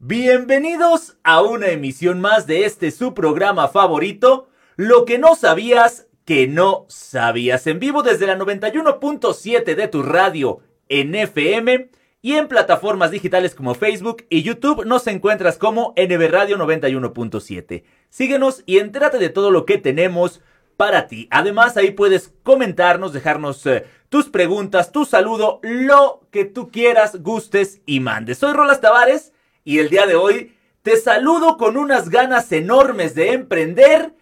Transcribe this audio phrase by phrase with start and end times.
[0.00, 6.46] Bienvenidos a una emisión más de este su programa favorito, Lo que no sabías que
[6.46, 11.90] no sabías, en vivo desde la 91.7 de tu radio en FM
[12.22, 17.82] y en plataformas digitales como Facebook y YouTube nos encuentras como NB Radio 91.7.
[18.08, 20.42] Síguenos y entérate de todo lo que tenemos
[20.76, 21.26] para ti.
[21.32, 27.80] Además, ahí puedes comentarnos, dejarnos eh, tus preguntas, tu saludo, lo que tú quieras, gustes
[27.84, 28.38] y mandes.
[28.38, 29.32] Soy Rolas Tavares
[29.68, 34.14] y el día de hoy te saludo con unas ganas enormes de emprender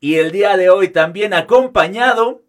[0.00, 2.44] y el día de hoy también acompañado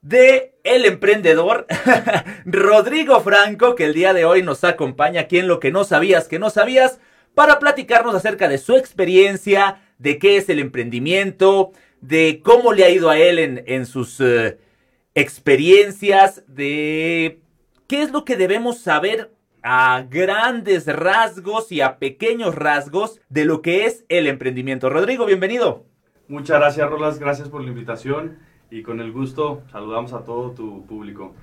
[0.00, 1.66] de el emprendedor
[2.46, 6.26] Rodrigo Franco, que el día de hoy nos acompaña aquí en lo que no sabías
[6.26, 7.00] que no sabías,
[7.34, 12.88] para platicarnos acerca de su experiencia, de qué es el emprendimiento, de cómo le ha
[12.88, 14.56] ido a él en, sus eh,
[15.14, 17.42] experiencias, de
[17.86, 19.32] qué es lo que debemos saber
[19.62, 24.90] a grandes rasgos y a pequeños rasgos de lo que es el emprendimiento.
[24.90, 25.84] Rodrigo, bienvenido.
[26.28, 27.18] Muchas gracias, Rolas.
[27.18, 28.38] Gracias por la invitación
[28.70, 31.34] y con el gusto saludamos a todo tu público.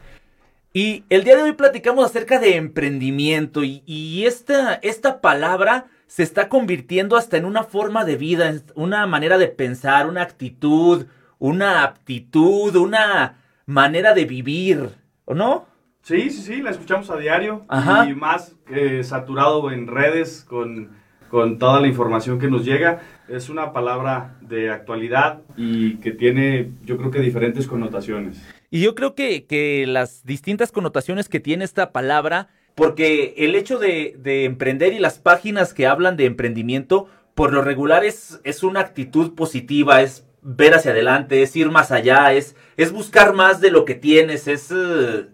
[0.73, 6.23] Y el día de hoy platicamos acerca de emprendimiento y, y esta, esta palabra se
[6.23, 11.07] está convirtiendo hasta en una forma de vida, una manera de pensar, una actitud,
[11.39, 14.89] una aptitud, una manera de vivir,
[15.25, 15.67] ¿o no?
[16.07, 17.65] Sí, sí, sí, la escuchamos a diario
[18.07, 20.91] y más eh, saturado en redes con,
[21.29, 23.01] con toda la información que nos llega.
[23.27, 28.41] Es una palabra de actualidad y que tiene, yo creo que diferentes connotaciones.
[28.69, 33.77] Y yo creo que, que las distintas connotaciones que tiene esta palabra porque el hecho
[33.77, 38.79] de, emprender y las páginas que hablan de emprendimiento, por lo regular es, es, una
[38.79, 43.71] actitud positiva, es ver hacia adelante, es ir más allá, es, es buscar más de
[43.71, 45.25] lo que tienes, es, eh,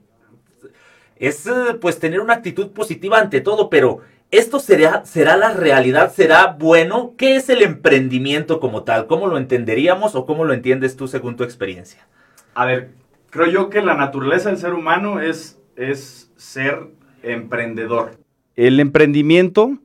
[1.18, 1.50] es
[1.82, 6.12] pues tener una actitud positiva ante todo, pero ¿esto será, será la realidad?
[6.12, 7.14] ¿Será bueno?
[7.18, 9.08] ¿Qué es el emprendimiento como tal?
[9.08, 12.08] ¿Cómo lo entenderíamos o cómo lo entiendes tú según tu experiencia?
[12.56, 12.92] A ver,
[13.30, 16.88] creo yo que la naturaleza del ser humano es, es ser
[17.22, 18.18] emprendedor.
[18.56, 19.78] El emprendimiento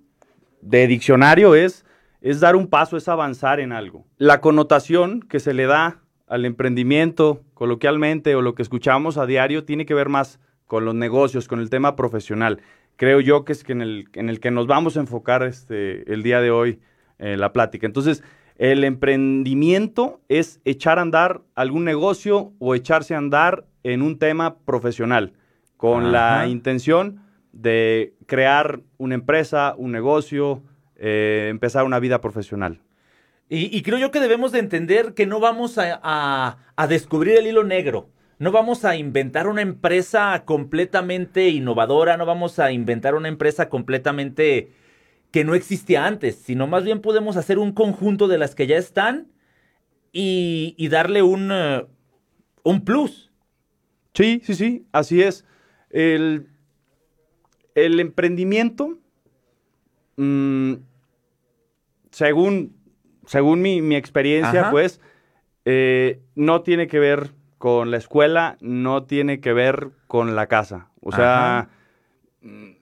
[0.60, 1.84] de diccionario es,
[2.20, 4.04] es dar un paso, es avanzar en algo.
[4.16, 9.64] La connotación que se le da al emprendimiento coloquialmente o lo que escuchamos a diario
[9.64, 12.60] tiene que ver más con los negocios, con el tema profesional.
[12.94, 16.12] Creo yo que es que en, el, en el que nos vamos a enfocar este,
[16.12, 16.78] el día de hoy
[17.18, 17.86] en eh, la plática.
[17.86, 18.22] Entonces,
[18.58, 24.58] el emprendimiento es echar a andar algún negocio o echarse a andar en un tema
[24.58, 25.32] profesional,
[25.76, 30.62] con la intención de crear una empresa, un negocio,
[30.96, 32.80] eh, empezar una vida profesional.
[33.50, 38.10] Y, creo yo que debemos de entender que no vamos a, descubrir el hilo negro.
[38.38, 44.72] No vamos a inventar una empresa completamente innovadora, no vamos a inventar una empresa completamente
[45.32, 48.76] que no existía antes, sino más bien podemos hacer un conjunto de las que ya
[48.76, 49.26] están
[50.12, 51.86] y, darle un, eh,
[52.62, 53.30] un plus.
[54.14, 55.44] Sí, sí, sí, así es.
[55.90, 56.48] El,
[57.74, 58.98] el emprendimiento,
[60.16, 60.74] mm,
[62.10, 62.76] según,
[63.26, 65.00] según mi, experiencia, pues,
[65.64, 70.90] eh, no tiene que ver con la escuela, no tiene que ver con la casa.
[71.00, 71.68] O sea,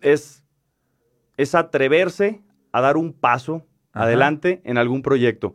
[0.01, 0.45] es,
[1.37, 2.43] es atreverse
[2.73, 5.55] a dar un paso adelante en algún proyecto.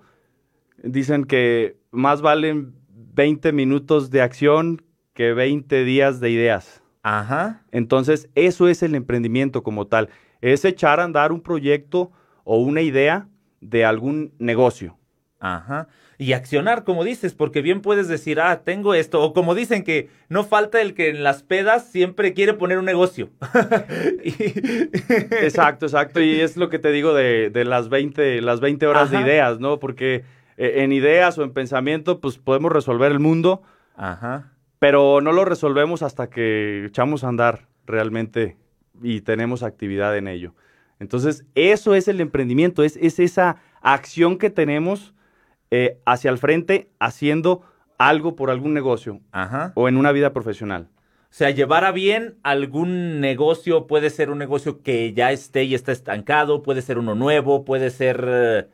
[0.83, 4.81] Dicen que más valen 20 minutos de acción
[5.13, 6.81] que 20 días de ideas.
[7.03, 7.63] Ajá.
[7.71, 10.09] Entonces, eso es el emprendimiento como tal.
[10.41, 12.11] Es echar a andar un proyecto
[12.43, 13.27] o una idea
[13.59, 14.97] de algún negocio.
[15.41, 15.89] Ajá.
[16.17, 19.21] Y accionar, como dices, porque bien puedes decir, ah, tengo esto.
[19.21, 22.85] O como dicen que no falta el que en las pedas siempre quiere poner un
[22.85, 23.29] negocio.
[24.23, 26.21] exacto, exacto.
[26.21, 29.79] Y es lo que te digo de, las 20, las 20 horas de ideas, ¿no?
[29.79, 30.23] Porque
[30.55, 33.63] eh, en ideas o en pensamiento, pues podemos resolver el mundo.
[33.97, 38.57] Ajá pero no lo resolvemos hasta que echamos a andar realmente
[39.03, 40.55] y tenemos actividad en ello.
[40.99, 45.13] Entonces, eso es el emprendimiento, es, esa acción que tenemos
[45.71, 47.61] eh, hacia el frente haciendo
[47.97, 49.21] algo por algún negocio
[49.75, 50.89] o en una vida profesional.
[51.23, 55.75] O sea, llevar a bien algún negocio, puede ser un negocio que ya esté y
[55.75, 58.23] está estancado, puede ser uno nuevo, puede ser...
[58.27, 58.67] Eh,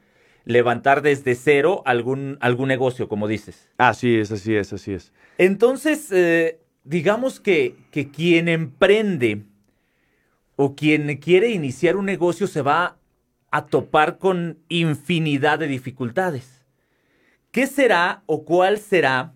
[0.47, 3.69] levantar desde cero algún, algún negocio, como dices.
[3.77, 5.11] Así es, así es, así es.
[5.37, 9.43] Entonces, eh, digamos que, que quien emprende
[10.55, 12.97] o quien quiere iniciar un negocio se va
[13.51, 16.56] a topar con infinidad de dificultades.
[17.57, 19.33] ¿Qué será o cuál será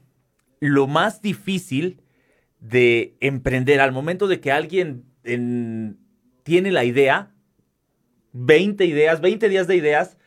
[0.59, 2.03] lo más difícil
[2.59, 5.05] de emprender al momento de que alguien
[6.43, 7.31] tiene la idea?
[8.33, 10.19] 20 ideas, 20 días de ideas.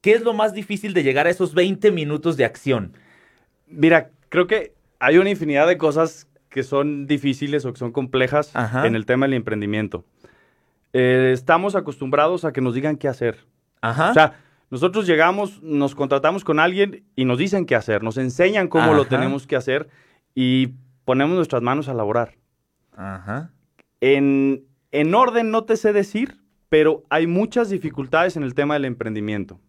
[0.00, 2.96] ¿Qué es lo más difícil de llegar a esos 20 minutos de acción?
[3.66, 8.52] Mira, creo que hay una infinidad de cosas que son difíciles o que son complejas
[8.84, 10.04] en el tema del emprendimiento.
[10.92, 13.38] Eh, estamos acostumbrados a que nos digan qué hacer.
[13.80, 14.10] Ajá.
[14.10, 14.34] O sea,
[14.70, 19.06] nosotros llegamos, nos contratamos con alguien y nos dicen qué hacer, nos enseñan cómo lo
[19.06, 19.88] tenemos que hacer
[20.34, 20.74] y
[21.04, 22.36] ponemos nuestras manos a laborar.
[22.96, 23.50] Ajá.
[24.00, 28.84] En, en orden no te sé decir, pero hay muchas dificultades en el tema del
[28.84, 29.60] emprendimiento.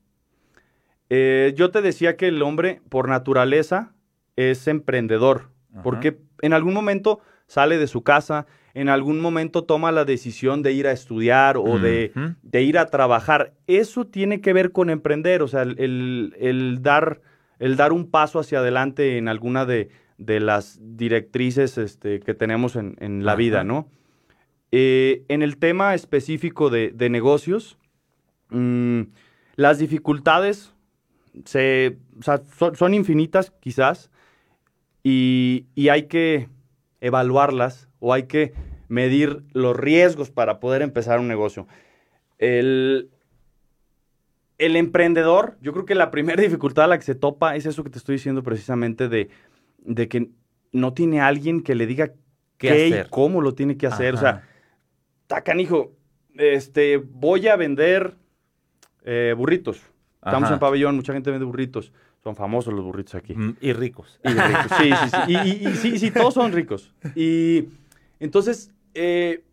[1.09, 3.91] Eh, yo te decía que el hombre, por naturaleza,
[4.37, 5.49] es emprendedor,
[5.83, 10.73] porque en algún momento sale de su casa, en algún momento toma la decisión de
[10.73, 12.11] ir a estudiar o de,
[12.53, 13.53] ir a trabajar.
[13.67, 17.21] Eso tiene que ver con emprender, o sea, el, dar,
[17.59, 23.25] el dar un paso hacia adelante en alguna de, las directrices este, que tenemos en,
[23.25, 23.87] la vida, ¿no?
[24.71, 27.77] Eh, en el tema específico de, negocios,
[28.49, 29.01] mm,
[29.55, 30.73] las dificultades
[31.45, 31.97] se,
[32.73, 34.09] son, infinitas quizás
[35.03, 36.47] y, hay que
[37.01, 38.53] evaluarlas o hay que
[38.87, 41.67] medir los riesgos para poder empezar un negocio.
[42.37, 43.09] El,
[44.57, 47.83] el emprendedor, yo creo que la primera dificultad a la que se topa es eso
[47.83, 49.29] que te estoy diciendo precisamente de,
[49.79, 50.29] de que
[50.71, 52.13] no tiene alguien que le diga
[52.57, 54.13] qué, y cómo lo tiene que hacer.
[54.13, 54.47] O sea,
[55.27, 55.93] tacan, hijo,
[56.35, 58.15] este, voy a vender
[59.03, 59.81] eh, burritos.
[60.23, 61.91] Estamos en pabellón, mucha gente vende burritos.
[62.23, 63.33] Son famosos los burritos aquí.
[63.33, 64.19] Mm, y ricos.
[64.23, 65.65] Y ricos, sí, sí, sí.
[65.65, 66.93] Y, sí, sí, todos son ricos.
[67.15, 67.69] Y
[68.19, 69.43] entonces, eh,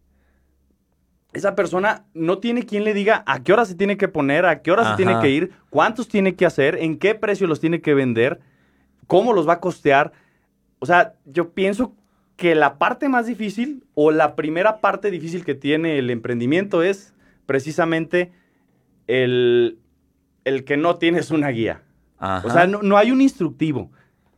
[1.32, 4.60] esa persona no tiene quien le diga a qué hora se tiene que poner, a
[4.60, 7.80] qué hora se tiene que ir, cuántos tiene que hacer, en qué precio los tiene
[7.80, 8.40] que vender,
[9.06, 10.12] cómo los va a costear.
[10.78, 11.94] O sea, yo pienso
[12.36, 17.14] que la parte más difícil o la primera parte difícil que tiene el emprendimiento es
[17.46, 18.32] precisamente
[19.06, 19.78] el,
[20.44, 21.82] el que no tienes una guía.
[22.20, 23.90] O sea, no, hay un instructivo.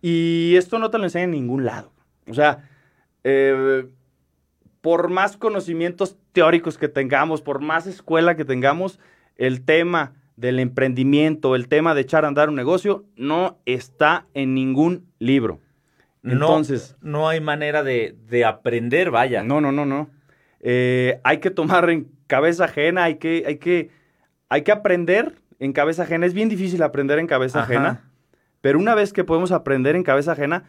[0.03, 1.93] Y esto no te lo enseña en ningún lado.
[2.29, 2.69] O sea,
[3.25, 3.87] eh,
[4.81, 8.99] por más conocimientos teóricos que tengamos, por más escuela que tengamos,
[9.37, 14.55] el tema del emprendimiento, el tema de echar a andar un negocio, no está en
[14.55, 15.61] ningún libro.
[16.23, 16.97] Entonces.
[17.01, 19.43] No, hay manera de, aprender, vaya.
[19.43, 20.11] No, no, no, no.
[20.61, 23.91] Eh, hay que tomar en cabeza ajena, hay que, hay que,
[24.49, 26.27] hay que aprender en cabeza ajena.
[26.27, 28.11] Es bien difícil aprender en cabeza ajena,
[28.61, 30.65] pero una vez que podemos aprender en cabeza ajena,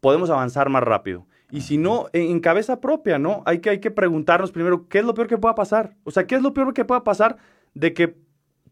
[0.00, 1.26] podemos avanzar más rápido.
[1.52, 3.44] Y si no, en, cabeza propia, ¿no?
[3.46, 5.94] Hay que, hay que preguntarnos primero, ¿qué es lo peor que pueda pasar?
[6.02, 7.36] O sea, ¿qué es lo peor que pueda pasar
[7.74, 8.16] de que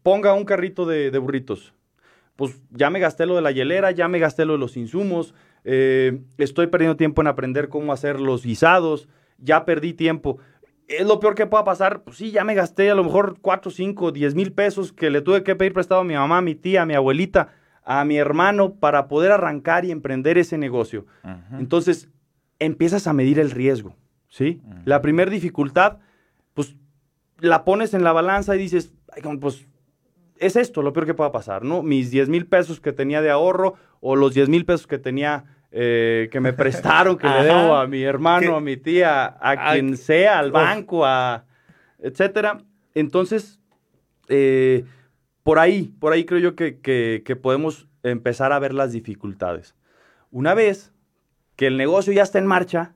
[0.03, 1.73] ponga un carrito de, de burritos?
[2.35, 5.33] Pues ya me gasté lo de la hielera, ya me gasté lo de los insumos,
[5.63, 9.07] eh, estoy perdiendo tiempo en aprender cómo hacer los guisados,
[9.37, 10.37] ya perdí tiempo.
[10.87, 12.03] ¿Es lo peor que pueda pasar?
[12.03, 15.21] Pues sí, ya me gasté a lo mejor 4, 5, 10 mil pesos que le
[15.21, 17.49] tuve que pedir prestado a mi mamá, a mi tía, a mi abuelita,
[17.83, 21.05] a mi hermano para poder arrancar y emprender ese negocio.
[21.57, 22.09] Entonces,
[22.59, 23.95] empiezas a medir el riesgo,
[24.27, 24.61] ¿sí?
[24.85, 25.97] La primera dificultad,
[26.53, 26.75] pues
[27.39, 28.93] la pones en la balanza y dices,
[29.41, 29.67] pues
[30.37, 31.81] es esto lo peor que pueda pasar, ¿no?
[31.81, 35.45] Mis 10 mil pesos que tenía de ahorro o los 10 mil pesos que tenía
[35.77, 39.97] eh, que me prestaron, que le debo a mi hermano, a mi tía, a, quien
[39.97, 41.43] sea, al banco, a
[41.99, 42.61] etcétera.
[42.93, 43.59] Entonces,
[44.29, 44.85] eh,
[45.43, 49.75] por ahí, por ahí creo yo que, podemos empezar a ver las dificultades.
[50.31, 50.93] Una vez
[51.57, 52.93] que el negocio ya está en marcha,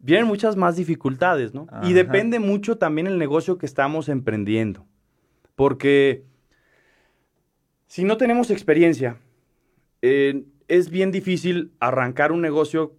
[0.00, 1.68] vienen muchas más dificultades, ¿no?
[1.84, 4.84] Y depende mucho también el negocio que estamos emprendiendo.
[5.54, 6.24] Porque
[7.86, 9.18] si no tenemos experiencia,
[10.02, 12.94] eh, es bien difícil arrancar un negocio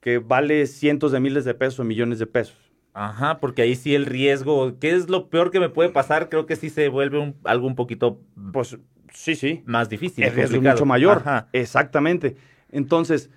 [0.00, 2.56] que vale cientos de miles de pesos o millones de pesos.
[2.92, 6.28] Ajá, porque ahí sí el riesgo, ¿qué es lo peor que me puede pasar?
[6.28, 8.20] Creo que sí se vuelve algo un poquito,
[8.52, 8.78] pues
[9.12, 10.24] sí, sí, más difícil.
[10.24, 11.22] Es mucho mayor.
[11.52, 12.36] Exactamente.
[12.70, 13.30] Entonces,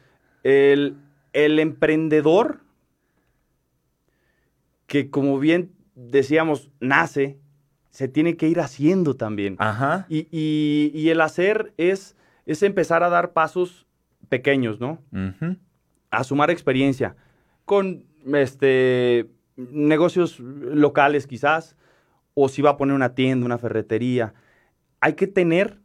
[0.43, 0.97] el,
[1.33, 2.59] el emprendedor
[4.87, 7.37] que como bien decíamos, nace,
[7.91, 9.55] se tiene que ir haciendo también.
[9.59, 10.05] Ajá.
[10.09, 10.27] Y,
[10.93, 12.16] y el hacer es
[12.47, 13.85] es empezar a dar pasos
[14.29, 15.03] pequeños, ¿no?
[16.09, 17.15] A sumar experiencia
[17.65, 21.75] con este, negocios locales quizás,
[22.33, 24.33] o si va a poner una tienda, una ferretería.
[25.01, 25.79] Hay que tener,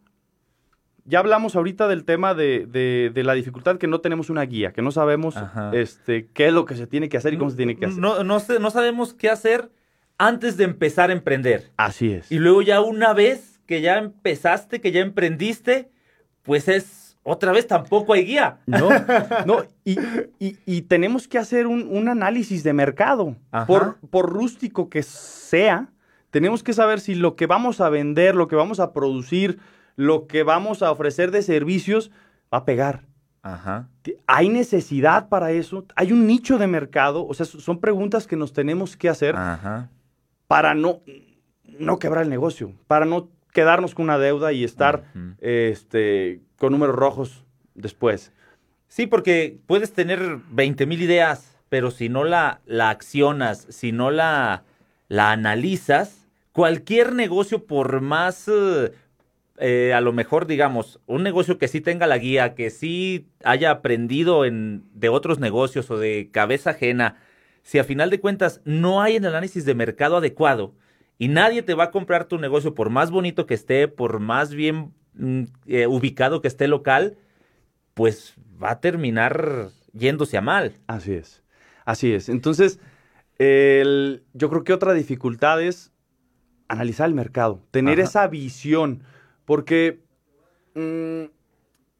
[1.05, 4.93] ya hablamos ahorita del tema de, la dificultad que no tenemos una guía, que no
[4.93, 5.35] sabemos
[5.73, 7.99] este, qué es lo que se tiene que hacer y cómo se tiene que hacer.
[7.99, 9.71] No, no, no sabemos qué hacer
[10.19, 11.73] antes de empezar a emprender.
[11.77, 12.31] Así es.
[12.31, 15.91] Y luego ya una vez que ya empezaste, que ya emprendiste,
[16.43, 18.59] pues es otra vez tampoco hay guía.
[18.67, 18.89] No,
[19.47, 23.37] no, y, tenemos que hacer un, análisis de mercado.
[23.67, 25.89] Por, por, rústico que sea,
[26.31, 29.59] Tenemos que saber si lo que vamos a vender, lo que vamos a producir,
[29.97, 32.11] lo que vamos a ofrecer de servicios
[32.53, 33.05] va a pegar.
[33.43, 33.89] Ajá.
[34.27, 35.85] ¿Hay necesidad para eso?
[35.95, 37.27] ¿Hay un nicho de mercado?
[37.27, 39.37] O sea, son preguntas que nos tenemos que hacer
[40.47, 41.01] para no,
[41.79, 45.05] no quebrar el negocio, para no quedarnos con una deuda y estar
[45.41, 47.45] este, con números rojos
[47.75, 48.33] después.
[48.89, 54.11] Sí, porque puedes tener 20 mil ideas, pero si no la, la accionas, si no
[54.11, 54.65] la,
[55.09, 58.93] la analizas, cualquier negocio, por más eh,
[59.59, 63.71] eh, a lo mejor, digamos, un negocio que sí tenga la guía, que sí haya
[63.71, 67.17] aprendido en, de otros negocios o de cabeza ajena,
[67.63, 70.75] si a final de cuentas no hay el análisis de mercado adecuado
[71.23, 74.53] y nadie te va a comprar tu negocio por más bonito que esté, por más
[74.53, 77.17] bien mm, eh, ubicado que esté local,
[77.95, 80.73] pues va a terminar yéndose a mal.
[80.89, 81.45] Así es,
[81.85, 82.29] así es.
[82.29, 82.81] Entonces,
[83.39, 85.93] yo creo que otra dificultad es
[86.67, 89.05] analizar el mercado, tener esa visión
[89.45, 90.01] porque
[90.75, 91.27] mm,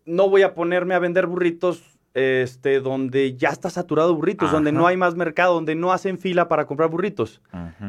[0.05, 4.89] no voy a ponerme a vender burritos este, donde ya está saturado burritos, donde no
[4.89, 7.41] hay más mercado, donde no hacen fila para comprar burritos.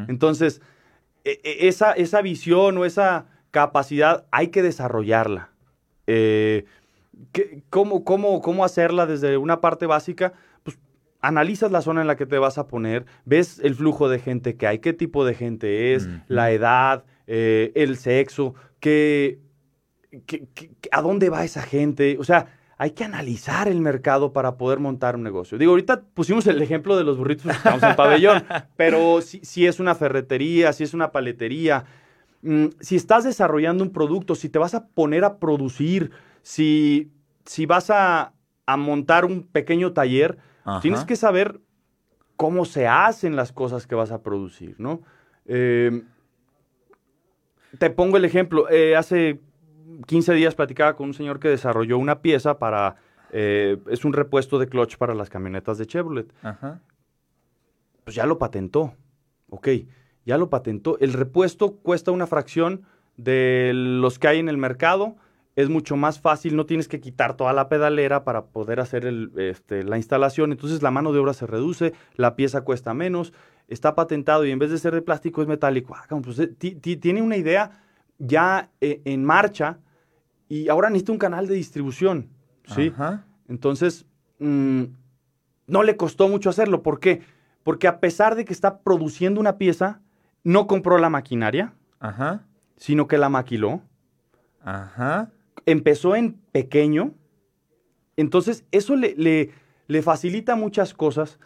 [0.06, 0.62] Entonces,
[1.24, 5.50] esa, esa visión o esa capacidad hay que desarrollarla.
[6.06, 6.64] Eh,
[7.70, 10.32] cómo, cómo, hacerla desde una parte básica?
[10.62, 10.78] Pues
[11.20, 14.56] analizas la zona en la que te vas a poner, ves el flujo de gente
[14.56, 19.38] que hay, qué tipo de gente es, la edad, eh, el sexo, qué
[20.92, 22.16] a dónde va esa gente?
[22.18, 22.46] O sea,
[22.84, 25.56] hay que analizar el mercado para poder montar un negocio.
[25.56, 28.44] Digo, ahorita pusimos el ejemplo de los burritos que estamos en pabellón,
[28.76, 31.86] pero si, es una ferretería, si es una paletería,
[32.42, 36.10] mm, si estás desarrollando un producto, si te vas a poner a producir,
[36.42, 37.10] si,
[37.46, 38.34] si vas a,
[38.76, 40.36] montar un pequeño taller,
[40.82, 41.60] tienes que saber
[42.36, 45.00] cómo se hacen las cosas que vas a producir, ¿no?
[45.46, 46.02] Eh,
[47.78, 49.40] te pongo el ejemplo, eh, hace
[50.06, 52.96] 15 días platicaba con un señor que desarrolló una pieza para,
[53.30, 56.32] eh, es un repuesto de clutch para las camionetas de Chevrolet.
[56.42, 56.80] Ajá.
[58.04, 58.94] Pues ya lo patentó,
[59.48, 59.68] ok,
[60.26, 60.98] ya lo patentó.
[61.00, 62.82] El repuesto cuesta una fracción
[63.16, 65.16] de los que hay en el mercado,
[65.56, 69.84] es mucho más fácil, no tienes que quitar toda la pedalera para poder hacer este,
[69.84, 73.32] la instalación, entonces la mano de obra se reduce, la pieza cuesta menos,
[73.68, 75.94] está patentado y en vez de ser de plástico es metálico.
[75.94, 77.82] Ah, pues, eh, tiene una idea
[78.18, 79.78] ya eh, en marcha
[80.48, 82.28] y ahora necesita un canal de distribución,
[82.66, 82.92] ¿sí?
[83.48, 84.06] Entonces,
[84.38, 84.84] mm,
[85.66, 86.82] no le costó mucho hacerlo.
[86.82, 87.22] ¿Por qué?
[87.62, 90.00] Porque a pesar de que está produciendo una pieza,
[90.42, 91.74] no compró la maquinaria,
[92.76, 93.82] sino que la maquiló.
[95.66, 97.14] Empezó en pequeño.
[98.16, 99.50] Entonces, eso le,
[99.86, 101.38] le facilita muchas cosas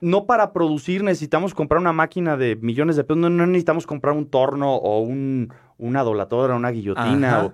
[0.00, 4.26] no para producir necesitamos comprar una máquina de millones de pesos, no, necesitamos comprar un
[4.26, 7.52] torno o un, una doladora, una guillotina.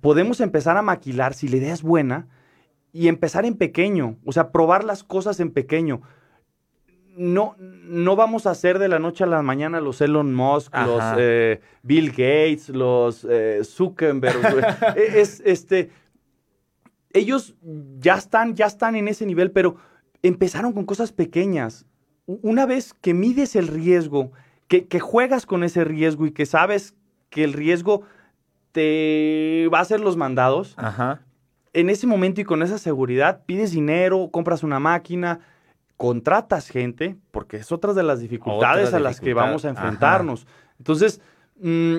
[0.00, 2.28] Podemos empezar a maquilar si la idea es buena
[2.92, 6.02] y empezar en pequeño, o sea, probar las cosas en pequeño.
[7.16, 11.02] No, no vamos a hacer de la noche a la mañana los Elon Musk, los
[11.16, 14.36] eh, Bill Gates, los eh, Zuckerberg.
[14.96, 15.90] E, es, este,
[17.12, 17.54] ellos
[17.98, 19.76] ya están, ya están en ese nivel, pero
[20.22, 21.86] empezaron con cosas pequeñas.
[22.26, 24.32] Una vez que mides el riesgo,
[24.68, 26.94] que, juegas con ese riesgo y que sabes
[27.30, 28.02] que el riesgo
[28.74, 30.74] te va a hacer los mandados,
[31.72, 35.38] en ese momento y con esa seguridad pides dinero, compras una máquina,
[35.96, 40.48] contratas gente, porque es otra de las dificultades a las que vamos a enfrentarnos.
[40.78, 41.20] Entonces,
[41.60, 41.98] mm,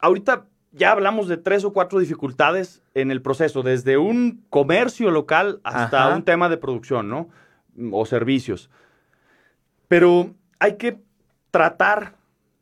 [0.00, 5.62] ahorita ya hablamos de tres o cuatro dificultades en el proceso, desde un comercio local
[5.64, 7.30] hasta un tema de producción, ¿no?
[7.90, 8.68] O servicios.
[9.88, 11.00] Pero hay que
[11.50, 12.16] tratar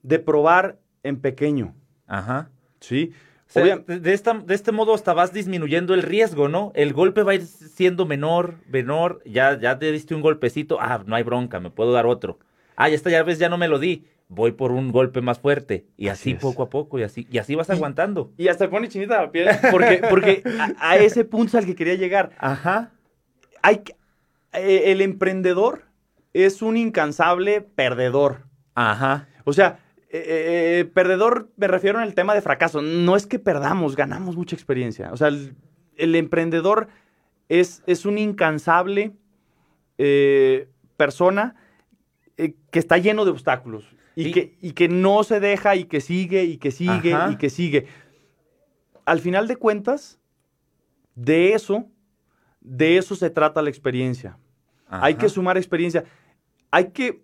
[0.04, 1.74] de probar en pequeño.
[2.06, 2.48] Ajá.
[2.80, 3.12] ¿Sí?
[3.54, 6.70] de, de este modo hasta vas disminuyendo el riesgo, ¿no?
[6.74, 11.02] El golpe va a ir siendo menor, menor, ya, ya te diste un golpecito, ah,
[11.06, 12.38] no hay bronca, me puedo dar otro.
[12.76, 15.38] Ah, ya está, ya ves, ya no me lo di voy por un golpe más
[15.38, 15.86] fuerte.
[15.96, 18.32] Y así, poco a poco, y así, y así vas aguantando.
[18.36, 19.48] Y hasta pone chinita la piel.
[19.70, 20.42] Porque, porque
[20.78, 22.30] a, ese punto al que quería llegar.
[22.38, 22.92] Ajá.
[23.62, 23.82] Hay,
[24.52, 25.84] eh, el emprendedor
[26.32, 28.42] es un incansable perdedor.
[28.74, 29.28] Ajá.
[29.44, 29.80] O sea,
[30.10, 32.82] eh, eh, perdedor me refiero en el tema de fracaso.
[32.82, 35.12] No es que perdamos, ganamos mucha experiencia.
[35.12, 36.88] O sea, el, emprendedor
[37.48, 39.12] es, es un incansable
[40.96, 41.56] persona
[42.36, 43.84] que está lleno de obstáculos.
[44.14, 47.50] Y, que, y que no se deja y que sigue y que sigue y que
[47.50, 47.86] sigue.
[49.04, 50.18] Al final de cuentas,
[51.14, 51.86] de eso,
[52.60, 54.38] de eso se trata la experiencia.
[54.88, 56.04] Hay que sumar experiencia.
[56.70, 57.22] Hay que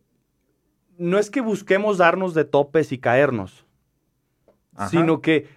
[0.98, 3.64] no es que busquemos darnos de topes y caernos,
[4.90, 5.48] sino que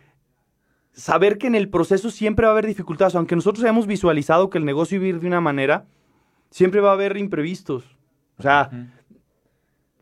[0.93, 4.57] saber que en el proceso siempre va a haber dificultades, aunque nosotros hayamos visualizado que
[4.57, 5.85] el negocio iba a ir de una manera,
[6.49, 7.97] siempre va a haber imprevistos.
[8.37, 8.69] O sea,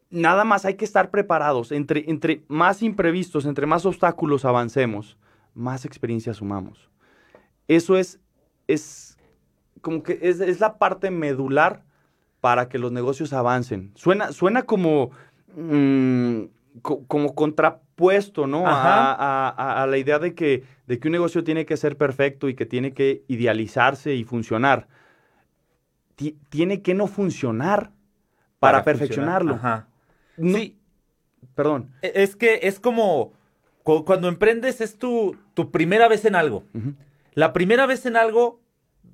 [0.10, 1.72] nada más hay que estar preparados.
[1.72, 5.18] Entre, entre más imprevistos, entre más obstáculos avancemos,
[5.54, 6.90] más experiencia sumamos.
[7.68, 8.20] Eso es,
[8.68, 9.18] es
[9.82, 11.84] como que es, la parte medular
[12.46, 13.92] para que los negocios avancen.
[13.96, 15.10] Suena, suena como,
[15.56, 16.42] mm,
[16.84, 18.68] como contrapuesto, ¿no?
[18.68, 22.54] A, a, la idea de que, de que un negocio tiene que ser perfecto y
[22.54, 24.88] que tiene que idealizarse y funcionar.
[26.50, 27.90] tiene que no funcionar
[28.60, 29.60] para, perfeccionarlo.
[30.40, 30.78] sí.
[31.56, 31.90] Perdón.
[32.04, 33.34] E, es que es como
[33.82, 36.64] cuando emprendes es tu, tu primera vez en algo.
[37.34, 38.60] La primera vez en algo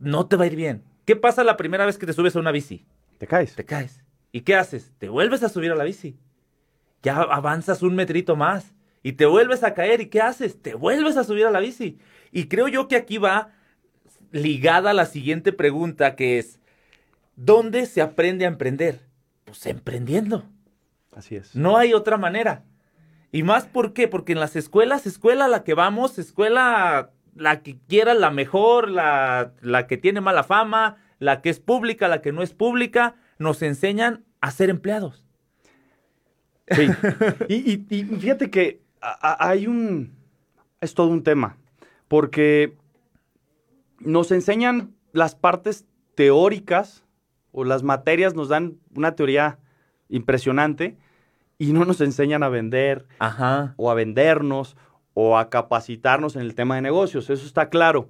[0.01, 0.83] no te va a ir bien.
[1.05, 2.85] ¿Qué pasa la primera vez que te subes a una bici?
[3.21, 3.53] Te caes.
[3.53, 4.03] Te caes.
[4.31, 4.93] ¿Y qué haces?
[4.97, 6.17] Te vuelves a subir a la bici.
[7.03, 8.73] Ya avanzas un metrito más
[9.03, 10.01] y te vuelves a caer.
[10.01, 10.59] ¿Y qué haces?
[10.59, 11.99] Te vuelves a subir a la bici.
[12.31, 13.51] Y creo yo que aquí va
[14.31, 16.59] ligada la siguiente pregunta que es,
[17.35, 19.01] ¿dónde se aprende a emprender?
[19.45, 20.43] Pues emprendiendo.
[21.15, 21.55] Así es.
[21.55, 22.63] No hay otra manera.
[23.31, 24.07] Y más por qué?
[24.07, 28.89] Porque en las escuelas, escuela a la que vamos, escuela la que quiera, la mejor,
[28.89, 33.15] la, la que tiene mala fama, la que es pública, la que no es pública,
[33.37, 35.23] nos enseñan a ser empleados.
[36.67, 36.87] Sí.
[37.47, 40.15] y, fíjate que hay un...
[40.81, 41.57] Es todo un tema.
[42.07, 42.75] Porque
[43.99, 45.85] nos enseñan las partes
[46.15, 47.05] teóricas
[47.51, 49.59] o las materias nos dan una teoría
[50.09, 50.97] impresionante
[51.59, 53.05] y no nos enseñan a vender
[53.77, 54.75] o a vendernos
[55.13, 58.09] o a capacitarnos en el tema de negocios, eso está claro.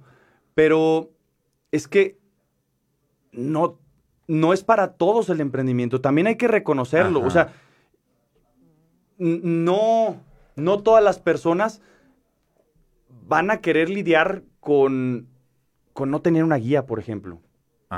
[0.54, 1.10] Pero
[1.72, 2.21] es que
[3.32, 3.78] no,
[4.28, 7.20] no es para todos el emprendimiento, también hay que reconocerlo.
[7.20, 7.52] O sea,
[9.18, 10.16] no,
[10.56, 11.80] no todas las personas
[13.26, 15.28] van a querer lidiar con,
[15.92, 17.40] con no tener una guía, por ejemplo.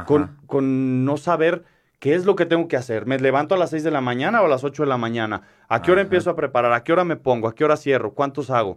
[0.06, 1.64] Con, con no saber
[2.04, 3.06] ¿Qué es lo que tengo que hacer?
[3.06, 5.40] ¿Me levanto a las 6 de la mañana o a las 8 de la mañana?
[5.68, 6.74] ¿A qué hora empiezo a preparar?
[6.74, 7.48] ¿A qué hora me pongo?
[7.48, 8.12] ¿A qué hora cierro?
[8.12, 8.76] ¿Cuántos hago?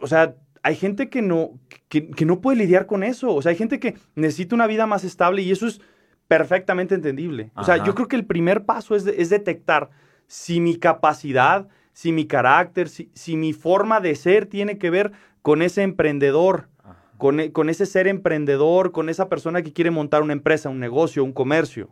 [0.00, 3.34] O sea, hay gente que no, que, no puede lidiar con eso.
[3.34, 5.80] O sea, hay gente que necesita una vida más estable y eso es
[6.26, 7.50] perfectamente entendible.
[7.54, 9.90] O sea, yo creo que el primer paso es, es detectar
[10.26, 15.12] si mi capacidad, si mi carácter, si, si, mi forma de ser tiene que ver
[15.42, 16.68] con ese emprendedor,
[17.16, 20.80] con, e, con, ese ser emprendedor, con esa persona que quiere montar una empresa, un
[20.80, 21.88] negocio, un comercio.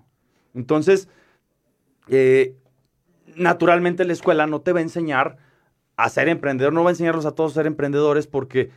[0.55, 1.09] Entonces,
[2.09, 2.55] eh,
[3.37, 5.39] naturalmente la escuela no te va a enseñar
[5.97, 8.71] a ser emprendedor, no va a enseñarlos a todos a ser emprendedores porque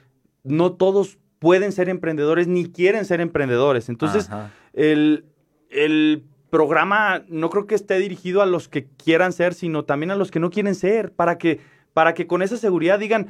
[0.43, 3.89] no todos pueden ser emprendedores ni quieren ser emprendedores.
[3.89, 4.29] Entonces,
[4.73, 5.25] el,
[6.49, 10.31] programa no creo que esté dirigido a los que quieran ser, sino también a los
[10.31, 11.59] que no quieren ser, para que,
[11.93, 13.27] para que con esa seguridad digan,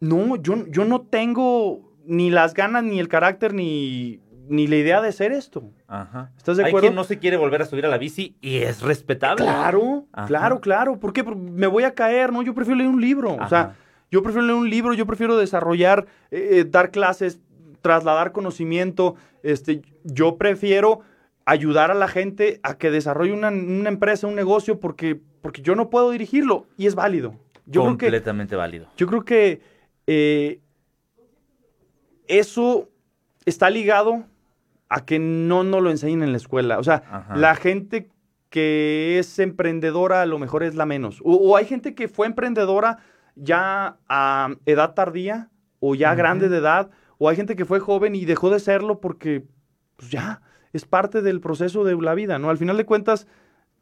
[0.00, 5.00] no, yo, yo no tengo ni las ganas, ni el carácter, ni, ni la idea
[5.00, 5.70] de ser esto.
[5.86, 6.32] Ajá.
[6.36, 6.78] ¿Estás de acuerdo?
[6.78, 9.44] Hay quien no se quiere volver a subir a la bici y es respetable.
[9.44, 10.98] Claro, claro, claro.
[10.98, 11.22] ¿Por qué?
[11.24, 12.42] me voy a caer, ¿no?
[12.42, 13.36] Yo prefiero leer un libro.
[13.36, 13.74] O sea,
[14.10, 17.40] yo prefiero leer un libro, yo prefiero desarrollar, eh, eh, dar clases,
[17.80, 19.16] trasladar conocimiento.
[19.42, 21.00] Este, yo prefiero
[21.44, 25.90] ayudar a la gente a que desarrolle una, empresa, un negocio, porque, porque yo no
[25.90, 27.34] puedo dirigirlo y es válido.
[27.66, 28.88] Yo Completamente válido.
[28.96, 29.60] Yo creo que
[30.06, 30.60] eh,
[32.28, 32.88] eso
[33.44, 34.24] está ligado
[34.88, 36.78] a que no nos lo enseñen en la escuela.
[36.78, 38.08] O sea, la gente
[38.50, 41.20] que es emprendedora a lo mejor es la menos.
[41.24, 42.98] O, hay gente que fue emprendedora
[43.34, 48.14] ya a edad tardía o ya grande de edad, o hay gente que fue joven
[48.14, 49.44] y dejó de serlo porque
[49.96, 50.40] pues ya
[50.72, 52.50] es parte del proceso de la vida, ¿no?
[52.50, 53.26] Al final de cuentas,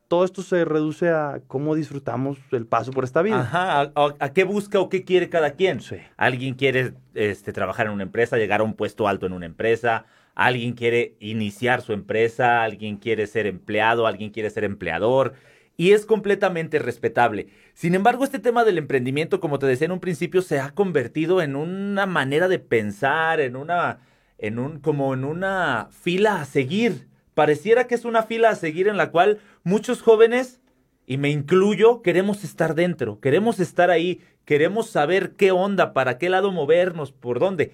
[0.08, 3.40] todo esto se reduce a cómo disfrutamos el paso por esta vida.
[3.40, 5.80] Ajá, a, qué busca o qué quiere cada quien.
[5.80, 5.96] Sí.
[6.16, 10.04] Alguien quiere este, trabajar en una empresa, llegar a un puesto alto en una empresa,
[10.34, 15.34] alguien quiere iniciar su empresa, alguien quiere ser empleado, alguien quiere ser empleador,
[15.76, 17.48] y es completamente respetable.
[17.74, 21.42] Sin embargo, este tema del emprendimiento, como te decía en un principio, se ha convertido
[21.42, 23.98] en una manera de pensar, en una,
[24.38, 27.08] en un, como en una fila a seguir.
[27.34, 30.60] Pareciera que es una fila a seguir en la cual muchos jóvenes,
[31.06, 36.28] y me incluyo, queremos estar dentro, queremos estar ahí, queremos saber qué onda, para qué
[36.28, 37.72] lado movernos, por dónde.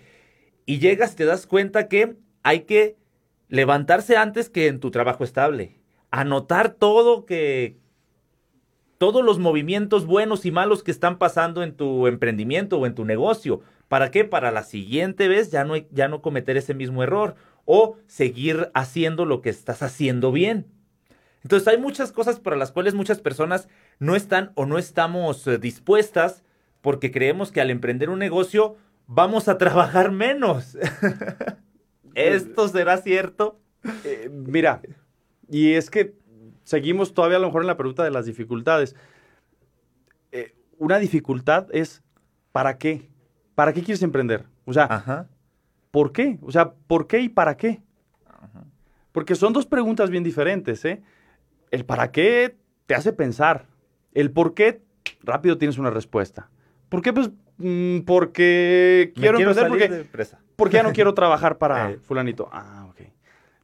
[0.65, 2.97] Y llegas, te das cuenta que hay que
[3.49, 5.81] levantarse antes que en tu trabajo estable.
[6.11, 7.77] Anotar todo que
[8.99, 13.07] todos los movimientos buenos y malos que están pasando en tu emprendimiento o en tu
[13.07, 13.63] negocio.
[13.89, 14.25] ¿Para qué?
[14.25, 19.25] Para la siguiente vez ya no, ya no cometer ese mismo error o seguir haciendo
[19.25, 20.67] lo que estás haciendo bien.
[21.43, 25.57] Entonces hay muchas cosas para las cuales muchas personas no están o no estamos eh,
[25.57, 26.45] dispuestas
[26.83, 28.77] porque creemos que al emprender un negocio
[29.07, 30.77] vamos a trabajar menos.
[32.15, 33.61] ¿Esto será cierto?
[34.05, 34.83] Eh, mira,
[35.49, 36.15] y es que
[36.65, 38.95] seguimos todavía a lo mejor en la pregunta de las dificultades.
[40.33, 42.03] Eh, una dificultad es,
[42.53, 43.09] ¿para qué?
[43.55, 44.47] ¿Para qué quieres emprender?
[44.65, 45.29] O sea,
[45.91, 46.39] ¿por qué?
[46.43, 47.83] O sea, ¿por qué y para qué?
[49.13, 51.03] Porque son dos preguntas bien diferentes, ¿eh?
[51.71, 53.67] El para qué te hace pensar.
[54.13, 54.83] El por qué,
[55.23, 56.51] rápido tienes una respuesta.
[56.89, 57.13] ¿Por qué?
[57.13, 57.31] Pues
[58.07, 60.07] porque quiero, emprender porque,
[60.57, 61.99] porque ya no quiero trabajar para eh.
[62.03, 62.49] fulanito.
[62.53, 63.01] Ah, ok.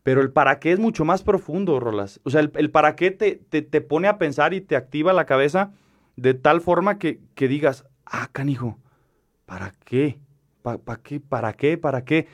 [0.02, 2.20] Pero el para qué es mucho más profundo, Rolas.
[2.24, 5.72] O sea, el, para qué te, te, pone a pensar y te activa la cabeza
[6.14, 8.78] de tal forma que, que digas, ah, canijo,
[9.46, 10.20] ¿para qué?
[10.62, 11.20] ¿Para qué?
[11.20, 11.76] ¿Para qué?
[11.78, 12.28] ¿Para qué?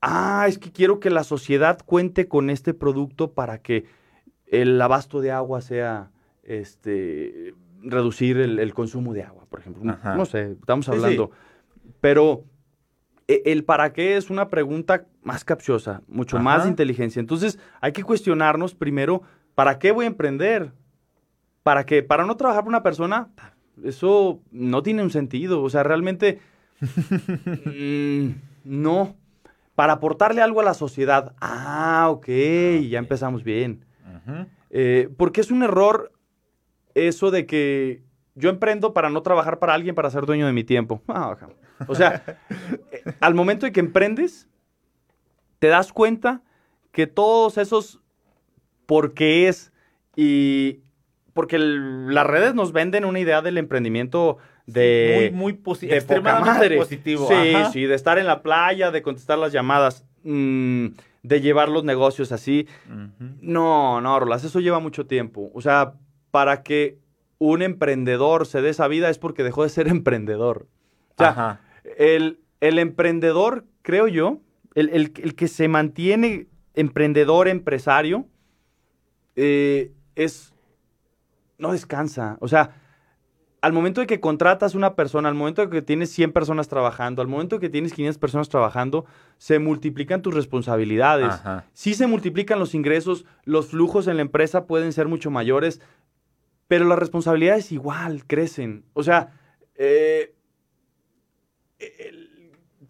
[0.00, 3.84] Ah, es que quiero que la sociedad cuente con este producto para que
[4.46, 6.10] el abasto de agua sea,
[6.42, 9.82] este, reducir el, consumo de agua, por ejemplo.
[9.84, 11.30] No sé, estamos hablando.
[12.00, 12.44] Pero
[13.28, 17.20] e, el para qué es una pregunta más capciosa, mucho más inteligencia.
[17.20, 19.22] Entonces, hay que cuestionarnos primero,
[19.54, 20.72] ¿para qué voy a emprender?
[21.62, 22.02] ¿Para qué?
[22.02, 23.28] Para no trabajar para una persona,
[23.84, 25.62] eso no tiene un sentido.
[25.62, 26.40] O sea, realmente,
[26.80, 28.30] mm,
[28.64, 29.16] no.
[29.74, 31.34] Para aportarle algo a la sociedad.
[31.40, 32.26] Ah, ok,
[32.88, 33.84] ya empezamos bien.
[34.70, 36.12] Eh, porque es un error
[37.06, 38.02] eso de que
[38.34, 41.02] yo emprendo para no trabajar para alguien para ser dueño de mi tiempo.
[41.08, 41.36] Ah,
[41.86, 42.22] o sea,
[42.92, 44.48] eh, al momento de que emprendes,
[45.58, 46.42] te das cuenta
[46.92, 48.00] que todos esos
[48.86, 49.72] porque es
[50.16, 50.80] y
[51.34, 55.52] porque las redes nos venden una idea del emprendimiento de muy muy
[56.78, 57.28] positivo.
[57.28, 60.86] Sí, sí, de estar en la playa, de contestar las llamadas, mm,
[61.22, 62.66] de llevar los negocios así.
[63.40, 65.50] No, no, Rolas, eso lleva mucho tiempo.
[65.54, 65.94] O sea,
[66.30, 66.98] para que
[67.38, 70.66] un emprendedor se dé esa vida es porque dejó de ser emprendedor.
[71.16, 71.60] O sea,
[71.96, 74.40] el, emprendedor, creo yo,
[74.74, 78.26] el, que se mantiene emprendedor, empresario,
[79.34, 80.52] eh, es.
[81.58, 82.36] no descansa.
[82.40, 82.70] O sea,
[83.60, 87.22] al momento de que contratas una persona, al momento de que tienes 100 personas trabajando,
[87.22, 89.04] al momento de que tienes 500 personas trabajando,
[89.38, 91.34] se multiplican tus responsabilidades.
[91.72, 95.80] Sí se multiplican los ingresos, los flujos en la empresa pueden ser mucho mayores,
[96.68, 98.84] pero las responsabilidades igual crecen.
[98.92, 99.32] O sea,
[99.74, 100.34] eh,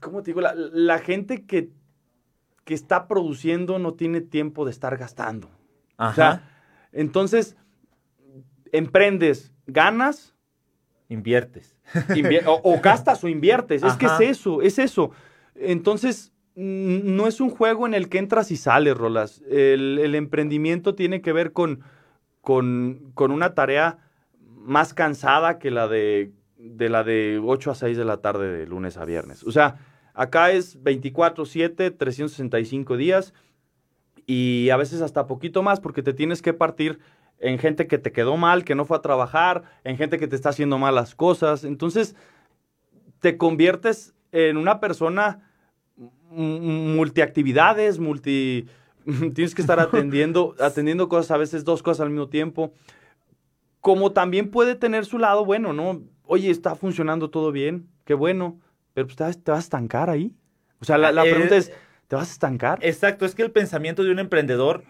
[0.01, 0.41] ¿cómo te digo?
[0.41, 1.71] La, gente que,
[2.65, 5.49] que, está produciendo no tiene tiempo de estar gastando.
[5.97, 6.51] O sea,
[6.93, 7.57] entonces,
[8.73, 10.35] emprendes, ganas.
[11.09, 11.77] Inviertes.
[12.47, 13.83] o, gastas o inviertes.
[13.85, 15.13] Es que es eso, es eso.
[15.55, 19.41] Entonces, no es un juego en el que entras y sales, Rolas.
[19.49, 21.85] el emprendimiento tiene que ver con
[22.49, 23.99] con, una tarea
[24.41, 28.67] más cansada que la de, de, la de 8 a 6 de la tarde de
[28.67, 29.45] lunes a viernes.
[29.45, 29.77] O sea,
[30.15, 33.35] acá es 24/7, 365 días
[34.25, 37.01] y a veces hasta poquito más porque te tienes que partir
[37.39, 40.35] en gente que te quedó mal, que no fue a trabajar, en gente que te
[40.35, 41.65] está haciendo malas cosas.
[41.65, 42.17] Entonces,
[43.21, 45.51] te conviertes en una persona
[46.31, 48.69] multiactividades, multi
[49.35, 52.73] tienes que estar atendiendo, atendiendo cosas, a veces dos cosas al mismo tiempo.
[53.81, 56.03] Como también puede tener su lado bueno, ¿no?
[56.25, 58.61] Oye, está funcionando todo bien, qué bueno,
[58.93, 60.35] pero pues, te, vas, a estancar ahí.
[60.81, 61.73] O sea, la, eh, pregunta es,
[62.07, 62.79] ¿te vas a estancar?
[62.83, 64.85] Exacto, es que el pensamiento de un emprendedor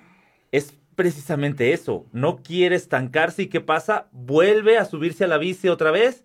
[0.51, 2.07] es precisamente eso.
[2.13, 4.09] No quiere estancarse y ¿qué pasa?
[4.11, 6.25] Vuelve a subirse a la bici otra vez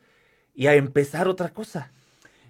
[0.55, 1.91] y a empezar otra cosa.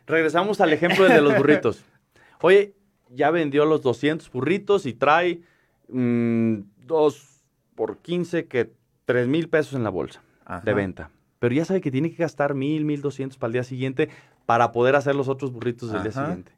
[0.05, 1.83] Regresamos al ejemplo de los burritos.
[2.41, 2.75] Oye,
[3.13, 5.41] ya vendió los 200 burritos y trae
[5.89, 7.43] mm, dos
[7.75, 8.71] por 15 que
[9.05, 10.21] 3 mil pesos en la bolsa
[10.63, 11.09] de venta.
[11.39, 14.09] Pero ya sabe que tiene que gastar mil, mil doscientos para el día siguiente
[14.45, 16.51] para poder hacer los otros burritos del día siguiente.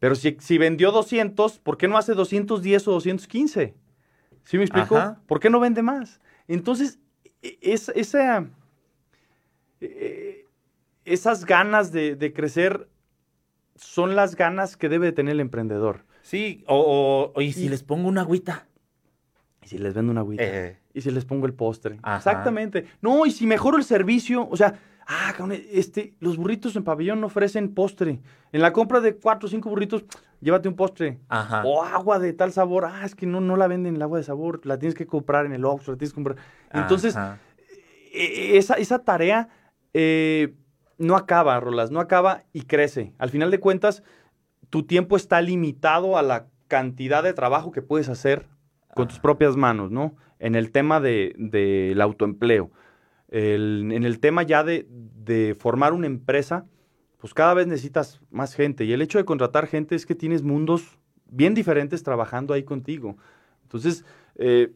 [0.00, 3.74] Pero si, si, vendió 200, ¿por qué no hace 210 o 215?
[4.42, 5.16] ¿Sí me explico?
[5.26, 6.20] ¿Por qué no vende más?
[6.46, 6.98] Entonces,
[7.40, 8.46] e, es, esa,
[9.80, 10.46] e,
[11.04, 12.88] esas ganas de, de crecer
[13.76, 16.04] son las ganas que debe tener el emprendedor.
[16.22, 18.66] Sí, o, y si les pongo una agüita.
[19.62, 20.44] Y si les vendo una agüita.
[20.44, 20.78] Eh.
[20.92, 21.98] Y si les pongo el postre.
[22.16, 22.86] Exactamente.
[23.02, 25.34] No, y si mejoro el servicio, o sea, ah,
[25.70, 28.20] este, los burritos en pabellón no ofrecen postre.
[28.52, 30.04] En la compra de cuatro o cinco burritos,
[30.40, 31.18] llévate un postre.
[31.28, 31.62] Ajá.
[31.64, 32.84] O agua de tal sabor.
[32.86, 34.64] Ah, es que no, no la venden el agua de sabor.
[34.64, 36.36] La tienes que comprar en el Oxxo, la tienes que comprar.
[36.72, 37.16] Entonces,
[38.12, 39.48] e, e, esa, esa tarea
[39.92, 40.54] eh,
[40.98, 43.12] no acaba, Rolas, no acaba y crece.
[43.18, 44.02] Al final de cuentas,
[44.70, 48.48] tu tiempo está limitado a la cantidad de trabajo que puedes hacer
[48.94, 50.16] con tus propias manos, ¿no?
[50.38, 52.70] En el tema del de, autoempleo,
[53.28, 56.66] en el tema ya de, de formar una empresa,
[57.18, 58.84] pues cada vez necesitas más gente.
[58.84, 60.98] Y el hecho de contratar gente es que tienes mundos
[61.30, 63.16] bien diferentes trabajando ahí contigo.
[63.62, 64.04] Entonces,
[64.36, 64.72] eh,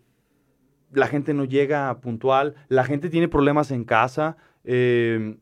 [0.92, 5.36] la gente no llega puntual, la gente tiene problemas en casa, eh,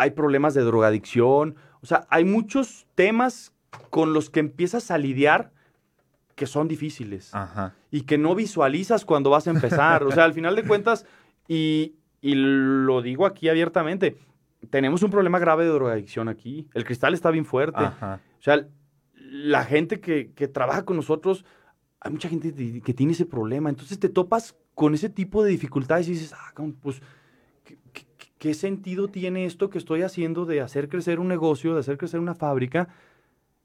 [0.00, 3.52] hay problemas de drogadicción, o sea, hay muchos temas
[3.90, 5.52] con los que empiezas a lidiar
[6.34, 7.32] que son difíciles
[7.90, 10.04] y que no visualizas cuando vas a empezar.
[10.04, 11.04] O sea, al final de cuentas,
[11.48, 14.16] y, lo digo aquí abiertamente,
[14.70, 16.66] tenemos un problema grave de drogadicción aquí.
[16.72, 17.82] El cristal está bien fuerte.
[17.82, 18.66] O sea,
[19.14, 21.44] la gente que, trabaja con nosotros,
[22.00, 23.68] hay mucha gente que tiene ese problema.
[23.68, 27.02] Entonces te topas con ese tipo de dificultades y dices, ah, pues,
[27.64, 27.76] ¿qué,
[28.54, 32.34] sentido tiene esto que estoy haciendo de hacer crecer un negocio, de hacer crecer una
[32.34, 32.88] fábrica,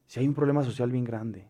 [0.05, 1.47] si hay un problema social bien grande?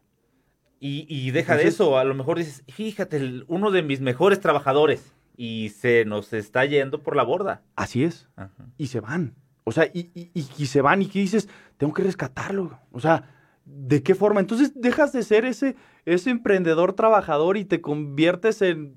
[0.80, 5.70] Y, deja de eso, a lo mejor dices, fíjate, uno de mis mejores trabajadores y
[5.70, 7.64] se nos está yendo por la borda.
[7.76, 8.30] Así es.
[8.78, 9.34] Y se van.
[9.64, 12.80] O sea, y, y, se van y que dices, tengo que rescatarlo.
[12.92, 13.24] O sea,
[13.66, 14.40] ¿de qué forma?
[14.42, 18.96] Entonces dejas de ser ese, ese emprendedor trabajador y te conviertes en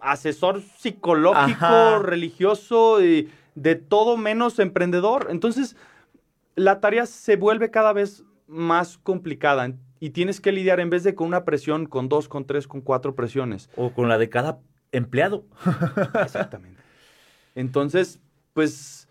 [0.00, 5.28] asesor psicológico, religioso, y de todo menos emprendedor.
[5.30, 5.76] Entonces,
[6.54, 11.14] la tarea se vuelve cada vez más complicada y tienes que lidiar en vez de
[11.14, 13.70] con una presión, con dos, con tres, con cuatro presiones.
[13.76, 14.58] O con la de cada
[14.90, 15.44] empleado.
[16.22, 16.82] Exactamente.
[17.54, 18.20] Entonces,
[18.52, 19.08] pues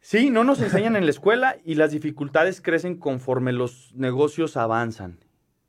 [0.00, 5.18] sí, no nos enseñan en la escuela y las dificultades crecen conforme los negocios avanzan.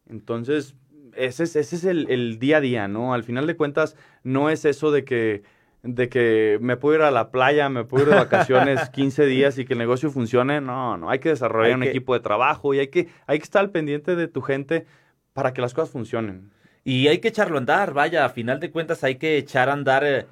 [0.08, 0.76] Entonces,
[1.16, 3.14] ese es, ese es el, día a día, ¿no?
[3.14, 5.44] Al final de cuentas, no es eso de que,
[5.86, 9.58] de que me puedo ir a la playa, me puedo ir de vacaciones 15 días
[9.58, 10.62] y que el negocio funcione.
[10.62, 13.62] No, no, hay que desarrollar un equipo de trabajo y hay que, hay que estar
[13.62, 14.86] al pendiente de tu gente
[15.34, 16.52] para que las cosas funcionen.
[16.84, 19.74] Y hay que echarlo a andar, vaya, a final de cuentas hay que echar a
[19.74, 20.26] andar eh,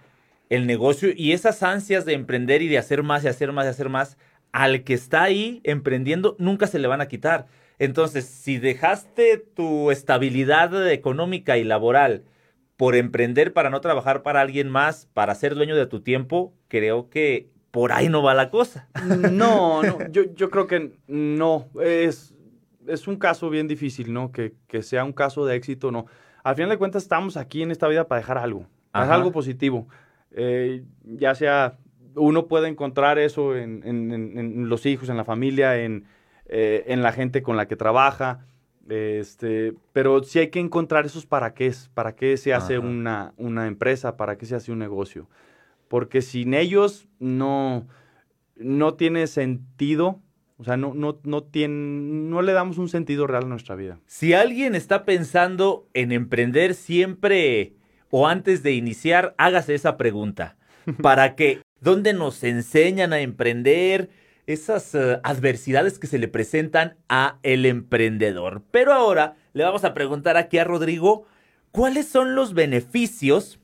[0.50, 3.70] el negocio y esas ansias de emprender y de hacer más y hacer más y
[3.70, 4.18] hacer más,
[4.52, 7.48] al que está ahí emprendiendo nunca se le van a quitar.
[7.80, 12.24] Entonces, si dejaste tu estabilidad económica y laboral
[12.77, 17.09] por emprender para no trabajar para alguien más, para ser dueño de tu tiempo, creo
[17.09, 18.89] que por ahí no va la cosa.
[19.31, 21.69] No, no, yo, yo creo que no.
[21.81, 22.33] Es,
[22.88, 24.31] es un caso bien difícil, ¿no?
[24.31, 26.05] Que, sea un caso de éxito, no.
[26.43, 29.88] Al final de cuentas, estamos aquí en esta vida para dejar algo, algo positivo.
[30.31, 31.77] Eh, ya sea,
[32.15, 36.05] uno puede encontrar eso en, en los hijos, en la familia, en
[36.55, 38.45] eh, en la gente con la que trabaja.
[38.89, 43.34] Este, pero sí hay que encontrar esos para qué es, para qué se hace una,
[43.38, 45.30] una, empresa, para qué se hace un negocio.
[45.88, 47.88] Porque sin ellos no,
[48.56, 50.19] no tiene sentido,
[50.58, 54.00] o sea, no, no, no, tiene, no le damos un sentido real a nuestra vida.
[54.06, 57.76] Si alguien está pensando en emprender siempre
[58.10, 60.58] o antes de iniciar, hágase esa pregunta.
[61.02, 61.62] ¿Para qué?
[61.80, 64.10] ¿Dónde nos enseñan a emprender?
[64.47, 68.62] Esas eh, adversidades que se le presentan a el emprendedor.
[68.71, 71.25] Pero ahora le vamos a preguntar aquí a Rodrigo,
[71.71, 73.60] ¿cuáles son los beneficios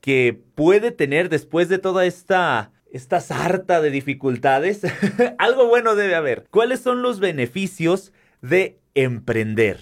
[0.00, 4.82] que puede tener después de toda esta esta sarta de dificultades?
[5.38, 6.46] Algo bueno debe haber.
[6.50, 9.80] ¿Cuáles son los beneficios de emprender?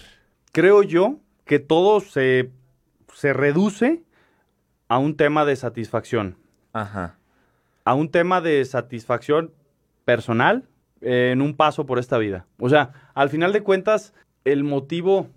[0.51, 2.49] Creo yo que todo se,
[3.13, 4.01] se reduce
[4.87, 6.37] a un tema de satisfacción.
[6.73, 7.19] Ajá.
[7.85, 9.53] A un tema de satisfacción
[10.05, 10.63] personal
[11.01, 12.45] en un paso por esta vida.
[12.59, 14.13] O sea, al final de cuentas,
[14.45, 15.27] el motivo...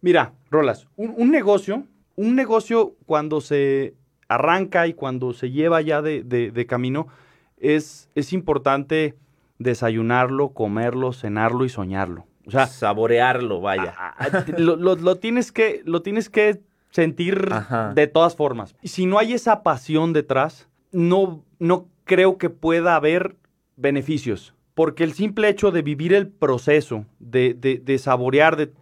[0.00, 1.84] Mira, Rolas, un, negocio,
[2.16, 3.94] un negocio cuando se
[4.28, 7.08] arranca y cuando se lleva ya de, camino,
[7.56, 9.16] es, es importante
[9.58, 12.26] desayunarlo, comerlo, cenarlo y soñarlo.
[12.46, 13.94] O sea, saborearlo, vaya.
[14.58, 17.48] lo, tienes que, lo tienes que sentir
[17.94, 18.76] de todas formas.
[18.82, 23.36] Y si no hay esa pasión detrás, no, no creo que pueda haber
[23.76, 28.72] beneficios, porque el simple hecho de vivir el proceso, de, de, saborear, de,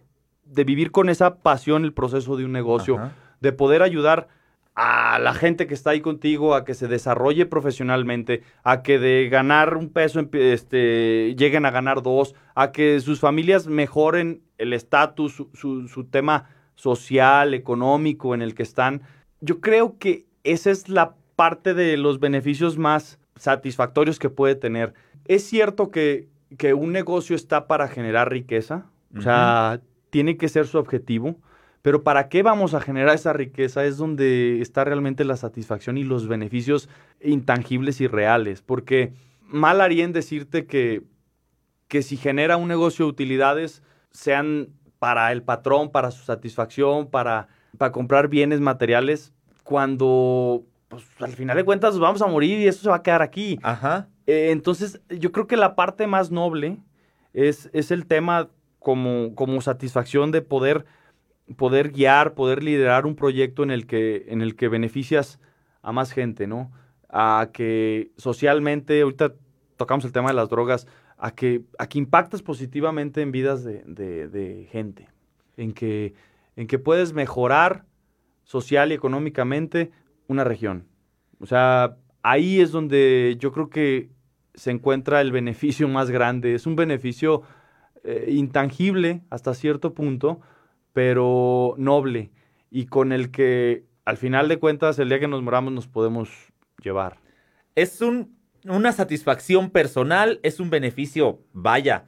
[0.45, 2.99] de, vivir con esa pasión el proceso de un negocio,
[3.39, 4.27] de poder ayudar
[4.75, 9.29] a la gente que está ahí contigo a que se desarrolle profesionalmente, a que de
[9.29, 15.43] ganar un peso este, lleguen a ganar dos, a que sus familias mejoren el estatus,
[15.53, 19.03] su, su tema social, económico en el que están.
[19.41, 24.93] Yo creo que esa es la parte de los beneficios más satisfactorios que puede tener.
[25.25, 26.29] Es cierto que,
[26.75, 28.85] un negocio está para generar riqueza,
[29.17, 31.39] o sea, tiene que ser su objetivo,
[31.81, 33.83] pero ¿para qué vamos a generar esa riqueza?
[33.85, 36.89] Es donde está realmente la satisfacción y los beneficios
[37.21, 41.03] intangibles y reales, porque mal haría en decirte que,
[41.87, 47.49] que si genera un negocio de utilidades, sean para el patrón, para su satisfacción, para,
[47.77, 52.83] para comprar bienes materiales cuando, pues, al final de cuentas vamos a morir y eso
[52.83, 53.59] se va a quedar aquí.
[53.63, 54.07] Ajá.
[54.27, 56.77] Eh, entonces, yo creo que la parte más noble
[57.33, 60.85] es, es el tema como, como satisfacción de poder,
[61.57, 65.39] poder guiar, poder liderar un proyecto en el que, en el que beneficias
[65.81, 66.71] a más gente, ¿no?
[67.09, 69.33] A que socialmente, ahorita
[69.77, 73.83] tocamos el tema de las drogas, a que, a que impactas positivamente en vidas de,
[73.85, 75.09] de gente,
[75.57, 76.13] en que,
[76.55, 77.85] en que puedes mejorar
[78.43, 79.91] social y económicamente
[80.27, 80.87] una región.
[81.39, 84.09] O sea, ahí es donde yo creo que
[84.53, 86.55] se encuentra el beneficio más grande.
[86.55, 87.43] Es un beneficio
[88.03, 90.41] eh, intangible hasta cierto punto,
[90.93, 92.31] pero noble
[92.69, 96.29] y con el que al final de cuentas el día que nos moramos nos podemos
[96.81, 97.17] llevar.
[97.75, 102.05] Es un, una satisfacción personal, es un beneficio, vaya,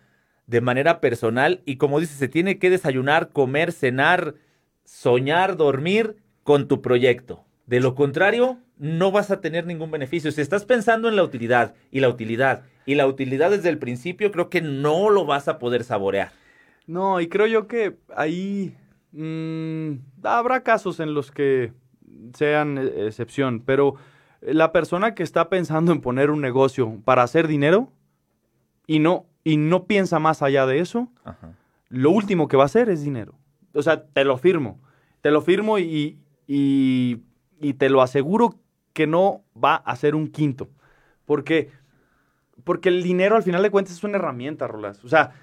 [0.47, 4.35] de manera personal y como dices, se tiene que desayunar, comer, cenar,
[4.83, 7.44] soñar, dormir con tu proyecto.
[7.67, 10.31] De lo contrario, no vas a tener ningún beneficio.
[10.31, 14.31] Si estás pensando en la utilidad y la utilidad y la utilidad desde el principio,
[14.31, 16.31] creo que no lo vas a poder saborear.
[16.87, 18.75] No, y creo yo que ahí
[19.11, 21.73] mm, habrá casos en los que
[22.33, 23.95] sean e, excepción, pero
[24.41, 27.91] la persona que está pensando en poner un negocio para hacer dinero
[28.85, 31.09] y no, y no piensa más allá de eso,
[31.89, 33.35] lo último que va a hacer es dinero.
[33.73, 34.79] O sea, te lo firmo.
[35.21, 37.17] Te lo firmo y, y,
[37.73, 38.59] te lo aseguro
[38.93, 40.69] que no va a ser un quinto.
[41.25, 41.71] Porque,
[42.63, 45.03] porque el dinero al final de cuentas es una herramienta, Rolas.
[45.03, 45.33] O sea,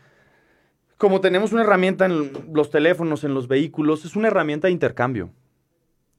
[0.96, 5.30] como tenemos una herramienta en los teléfonos, en los vehículos, es una herramienta de intercambio.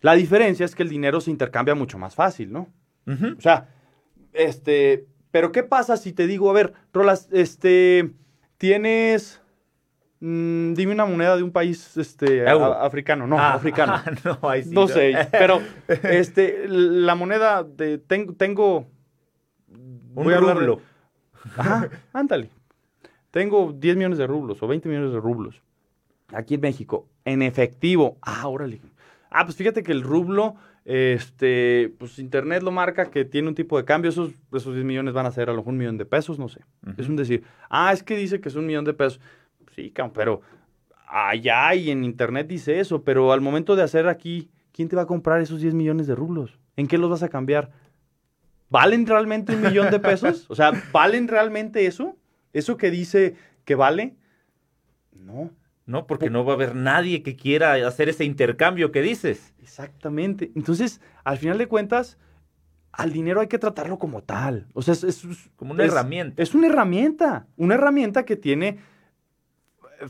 [0.02, 2.68] La diferencia es que el dinero se intercambia mucho más fácil, ¿no?
[3.06, 3.70] O sea,
[4.34, 8.12] este, pero ¿qué pasa si te digo, a ver, Rolas, este,
[8.58, 9.42] tienes
[10.26, 13.28] Mm, dime una moneda de un país este, africano.
[13.28, 14.02] No, ah, africano.
[14.24, 15.60] no, ahí sí, no, sé, pero
[16.04, 17.98] este, la moneda de.
[17.98, 18.88] Tengo.
[20.16, 20.80] un rublo.
[21.58, 22.50] Ajá, ándale.
[23.32, 25.62] Tengo 10 millones de rublos o 20 millones de rublos.
[26.32, 28.18] Aquí en México, en efectivo.
[28.22, 28.80] Ah, órale.
[29.30, 30.56] Ah, pues fíjate que el rublo,
[30.86, 34.08] este, pues Internet lo marca que tiene un tipo de cambio.
[34.08, 36.48] Esos, esos 10 millones van a ser a lo mejor un millón de pesos, no
[36.48, 36.62] sé.
[36.96, 37.44] Es un decir.
[37.70, 39.20] Ah, es que dice que es un millón de pesos.
[39.76, 40.42] Sí, pero
[41.08, 45.04] allá y en internet dice eso, pero al momento de hacer aquí, ¿quién te va
[45.04, 46.60] a comprar esos 10 millones de rublos?
[46.76, 47.72] ¿En qué los vas a cambiar?
[48.70, 50.50] ¿Valen realmente un millón de pesos?
[50.50, 52.18] O sea, ¿valen realmente eso?
[52.54, 54.16] ¿Eso que dice que vale?
[55.12, 55.52] No.
[55.86, 59.54] No, porque no va a haber nadie que quiera hacer ese intercambio que dices.
[59.62, 60.52] Exactamente.
[60.56, 62.18] Entonces, al final de cuentas,
[62.94, 64.68] al dinero hay que tratarlo como tal.
[64.74, 66.42] O sea, es, como una herramienta.
[66.42, 67.48] Es una herramienta.
[67.58, 68.80] Una herramienta que tiene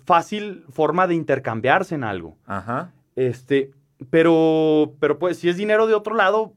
[0.06, 2.38] fácil forma de intercambiarse en algo.
[2.46, 2.92] Ajá.
[3.16, 3.72] Este,
[4.10, 6.54] pero, pero pues si es dinero de otro lado,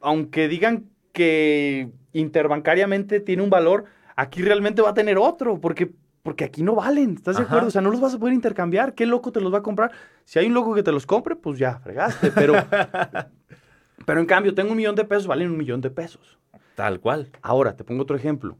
[0.00, 3.84] aunque digan que interbancariamente tiene un valor,
[4.16, 7.68] aquí realmente va a tener otro, porque, porque aquí no valen, ¿estás de acuerdo?
[7.68, 9.92] O sea, no los vas a poder intercambiar, ¿qué loco te los va a comprar?
[10.24, 12.54] Si hay un loco que te los compre, pues ya, fregaste, pero,
[14.06, 16.38] pero en cambio, tengo un millón de pesos, valen un millón de pesos.
[16.74, 17.30] Tal cual.
[17.42, 18.56] Ahora, te pongo otro ejemplo.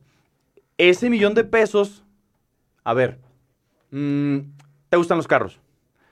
[0.76, 2.04] Ese millón de pesos,
[2.84, 3.18] a ver,
[3.92, 4.38] Mm,
[4.88, 5.60] ¿Te gustan los carros?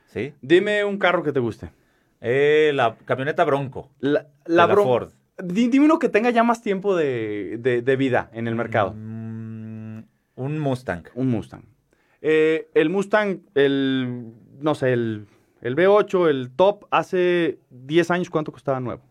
[0.07, 0.33] Sí.
[0.41, 1.73] Dime un carro que te guste.
[2.21, 3.91] Eh, la camioneta Bronco.
[3.99, 4.27] La,
[4.77, 5.13] Ford.
[5.43, 8.93] Dime uno que tenga ya más tiempo de, vida en el mercado.
[8.95, 10.03] Mm,
[10.37, 11.05] un Mustang.
[11.15, 11.65] Un Mustang.
[12.21, 15.27] Eh, el Mustang, el, no sé, el,
[15.63, 19.03] el V8, el top, hace 10 años, ¿cuánto costaba nuevo?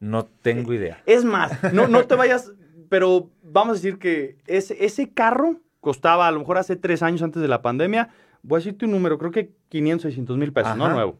[0.00, 1.02] No tengo idea.
[1.06, 2.52] Es más, no, no te vayas,
[2.90, 7.22] pero vamos a decir que ese, ese carro costaba a lo mejor hace tres años
[7.22, 8.10] antes de la pandemia,
[8.42, 10.88] voy a decirte un número, creo que 500, 600 mil pesos, ¿no?
[10.88, 11.18] Nuevo.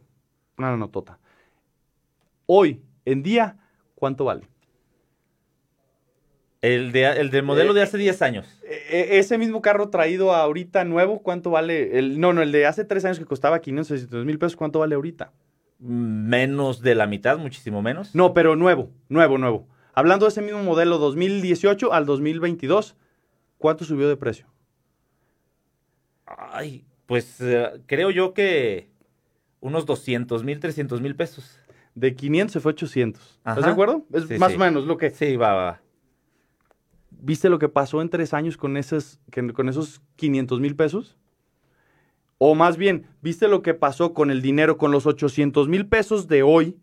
[0.57, 1.19] Una notota.
[2.45, 3.57] Hoy, en día,
[3.95, 4.47] ¿cuánto vale?
[6.61, 8.59] El, de, el del modelo de eh, hace 10 años.
[8.63, 11.99] Eh, eh, ese mismo carro traído ahorita nuevo, ¿cuánto vale?
[11.99, 14.79] El, no, no, el de hace tres años que costaba 500, 600 mil pesos, ¿cuánto
[14.79, 15.31] vale ahorita?
[15.79, 18.15] Menos de la mitad, muchísimo menos.
[18.15, 19.67] No, pero nuevo, nuevo, nuevo.
[19.93, 22.95] Hablando de ese mismo modelo 2018 al 2022,
[23.57, 24.47] ¿cuánto subió de precio?
[26.25, 28.89] Ay, pues eh, creo yo que
[29.59, 31.59] unos 200 mil, 300 mil pesos.
[31.95, 33.39] De 500 se fue 800.
[33.39, 34.05] ¿Estás de acuerdo?
[34.13, 35.09] Es más o menos lo que...
[35.09, 35.81] Sí, va, va.
[37.09, 39.19] ¿Viste lo que pasó en tres años con, esos,
[39.53, 41.17] con esos 500 mil pesos?
[42.37, 46.27] O más bien, ¿viste lo que pasó con el dinero, con los 800 mil pesos
[46.27, 46.77] de hoy?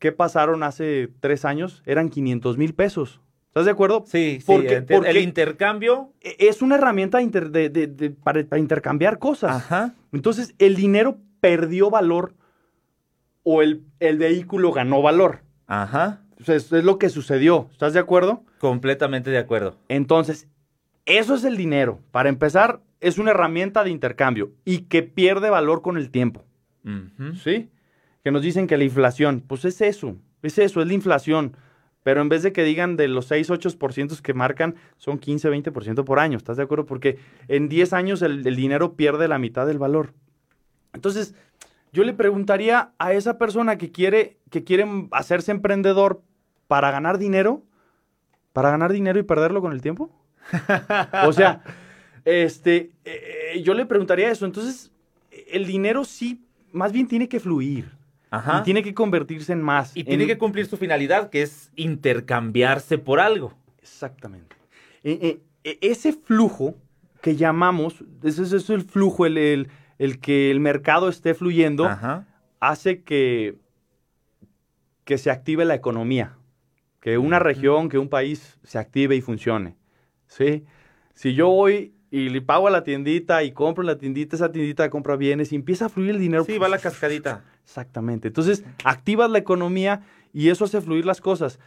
[0.00, 1.82] ¿Qué pasaron hace tres años?
[1.86, 3.20] Eran 500 mil pesos.
[3.50, 4.04] ¿Estás de acuerdo?
[4.06, 4.94] Sí, porque, sí.
[5.06, 7.18] el intercambio e, es una herramienta
[8.22, 9.56] para, intercambiar cosas.
[9.56, 9.94] Ajá.
[10.12, 12.34] Entonces, el dinero perdió valor
[13.42, 15.40] o el, el vehículo ganó valor.
[15.66, 16.22] Ajá.
[16.46, 17.68] es lo que sucedió.
[17.72, 18.44] ¿Estás de acuerdo?
[18.58, 19.76] Completamente de acuerdo.
[19.88, 20.46] Entonces,
[21.04, 21.98] eso es el dinero.
[22.12, 26.44] Para empezar, es una herramienta de intercambio y que pierde valor con el tiempo.
[27.42, 27.68] ¿Sí?
[28.22, 31.56] Que nos dicen que la inflación, pues es eso, es eso, es la inflación.
[32.02, 36.04] Pero en vez de que digan de los 6, 8% que marcan, son 15, 20%
[36.04, 36.38] por año.
[36.38, 36.86] ¿Estás de acuerdo?
[36.86, 40.14] Porque en 10 años el, el dinero pierde la mitad del valor.
[40.92, 41.34] Entonces,
[41.92, 46.22] yo le preguntaría a esa persona que quiere, que quiere hacerse emprendedor
[46.68, 47.64] para ganar dinero,
[48.52, 50.10] para ganar dinero y perderlo con el tiempo.
[51.26, 51.62] o sea,
[52.24, 54.46] este, eh, yo le preguntaría eso.
[54.46, 54.92] Entonces,
[55.48, 57.90] el dinero sí, más bien tiene que fluir.
[58.30, 59.96] Y tiene que convertirse en más.
[59.96, 63.54] Y tiene que cumplir su finalidad, que es intercambiarse por algo.
[63.80, 64.56] Exactamente.
[65.02, 66.76] Eh, eh, ese flujo
[67.20, 69.68] que llamamos, ese, es el flujo, el,
[69.98, 71.88] el, que el mercado esté fluyendo,
[72.60, 73.56] hace que,
[75.04, 76.36] que se active la economía.
[77.00, 79.76] Que una región, que un país se active y funcione.
[80.26, 80.64] ¿sí?
[81.14, 84.90] Si yo voy y le pago a la tiendita y compro la tiendita, esa tiendita
[84.90, 86.44] compra bienes y empieza a fluir el dinero.
[86.44, 87.44] Sí, va la cascadita.
[87.64, 88.28] Exactamente.
[88.28, 90.02] Entonces, activas la economía
[90.32, 91.60] y eso hace fluir las cosas.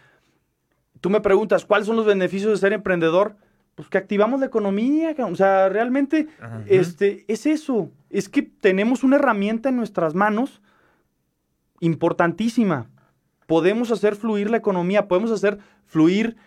[1.00, 3.36] Tú me preguntas, ¿cuáles son los beneficios de ser emprendedor?
[3.76, 6.28] Pues que activamos la economía, o sea, realmente
[6.68, 7.90] este, es eso.
[8.10, 10.62] Es que tenemos una herramienta en nuestras manos
[11.80, 12.90] importantísima.
[13.48, 16.38] Podemos hacer fluir la economía, podemos hacer fluir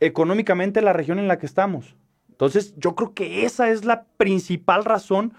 [0.00, 1.96] económicamente la región en la que estamos.
[2.34, 5.34] Entonces, yo creo que esa es la principal razón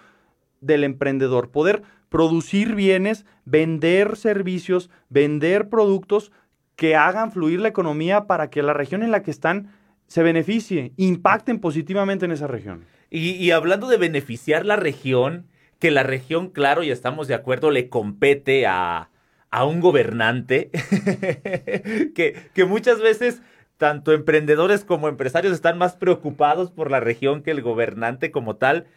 [0.61, 6.31] del emprendedor, poder producir bienes, vender servicios, vender productos
[6.77, 9.73] que hagan fluir la economía para que la región en la que están
[10.07, 12.85] se beneficie, impacten positivamente en esa región.
[13.09, 15.47] Y, hablando de beneficiar la región,
[15.79, 19.09] que la región, claro, y estamos de acuerdo, le compete a,
[19.51, 20.69] a un gobernante,
[22.15, 23.41] que, que muchas veces
[23.77, 28.87] tanto emprendedores como empresarios están más preocupados por la región que el gobernante como tal.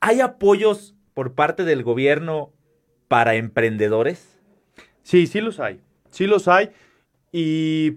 [0.00, 2.50] ¿Hay apoyos por parte del gobierno
[3.08, 4.40] para emprendedores?
[5.02, 5.80] Sí, sí los hay.
[6.10, 6.70] Sí los hay.
[7.30, 7.96] Y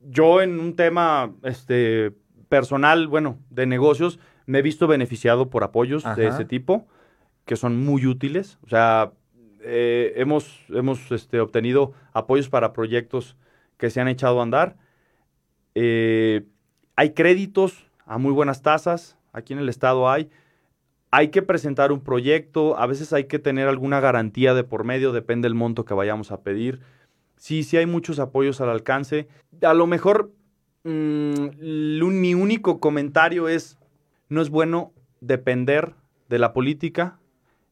[0.00, 2.12] yo en un tema este,
[2.48, 6.86] personal, bueno, de negocios, me he visto beneficiado por apoyos de ese tipo,
[7.44, 8.58] que son muy útiles.
[8.64, 9.12] O sea,
[9.60, 13.36] eh, hemos, hemos este, obtenido apoyos para proyectos
[13.76, 14.76] que se han echado a andar
[15.74, 16.44] eh,
[16.96, 20.30] hay créditos a muy buenas tasas, aquí en el estado hay.
[21.10, 25.12] Hay que presentar un proyecto, a veces hay que tener alguna garantía de por medio,
[25.12, 26.80] depende del monto que vayamos a pedir.
[27.36, 29.28] Sí, sí hay muchos apoyos al alcance.
[29.62, 30.32] A lo mejor
[30.84, 33.78] mm, mi único comentario es,
[34.28, 35.94] no es bueno depender
[36.28, 37.18] de la política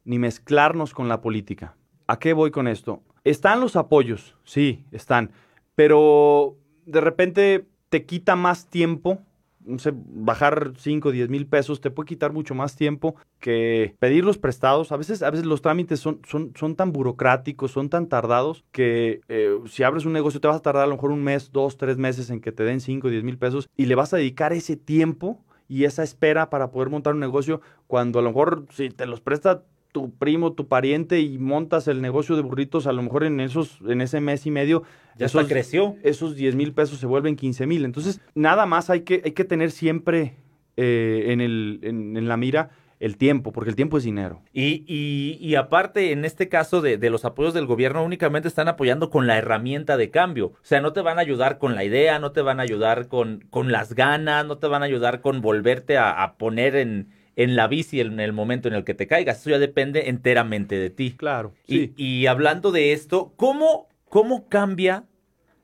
[0.04, 1.76] ni mezclarnos con la política.
[2.06, 3.02] ¿A qué voy con esto?
[3.24, 5.30] Están los apoyos, sí, están,
[5.74, 9.18] pero de repente te quita más tiempo.
[9.62, 14.24] No sé, bajar 5, 10 mil pesos te puede quitar mucho más tiempo que pedir
[14.24, 14.90] los prestados.
[14.90, 19.20] A veces, a veces los trámites son, son, son tan burocráticos, son tan tardados que
[19.28, 21.76] eh, si abres un negocio te vas a tardar a lo mejor un mes, dos,
[21.76, 24.54] tres meses en que te den 5, 10 mil pesos y le vas a dedicar
[24.54, 28.88] ese tiempo y esa espera para poder montar un negocio cuando a lo mejor si
[28.88, 29.62] te los presta
[29.92, 33.78] tu primo, tu pariente y montas el negocio de burritos, a lo mejor en esos,
[33.86, 34.82] en ese mes y medio,
[35.16, 35.96] ya eso creció.
[36.02, 37.84] Esos 10 mil pesos se vuelven 15 mil.
[37.84, 40.36] Entonces, nada más hay que, hay que tener siempre
[40.76, 42.70] eh, en, el, en, la mira
[43.00, 44.42] el tiempo, porque el tiempo es dinero.
[44.52, 49.08] Y, y, aparte, en este caso de, de, los apoyos del gobierno, únicamente están apoyando
[49.08, 50.48] con la herramienta de cambio.
[50.48, 53.08] O sea, no te van a ayudar con la idea, no te van a ayudar
[53.08, 57.56] con, con las ganas, no te van a ayudar con volverte a poner en, en
[57.56, 59.40] la bici en el momento en el que te caigas.
[59.40, 61.14] Eso ya depende enteramente de ti.
[61.16, 61.52] Claro.
[61.66, 65.04] Y, hablando de esto, ¿cómo, cómo cambia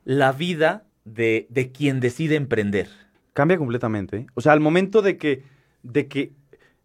[0.04, 2.88] la vida de, de, quien decide emprender?
[3.32, 4.16] Cambia completamente.
[4.18, 4.26] ¿eh?
[4.34, 5.42] O sea, al momento de que,
[5.82, 6.32] de que,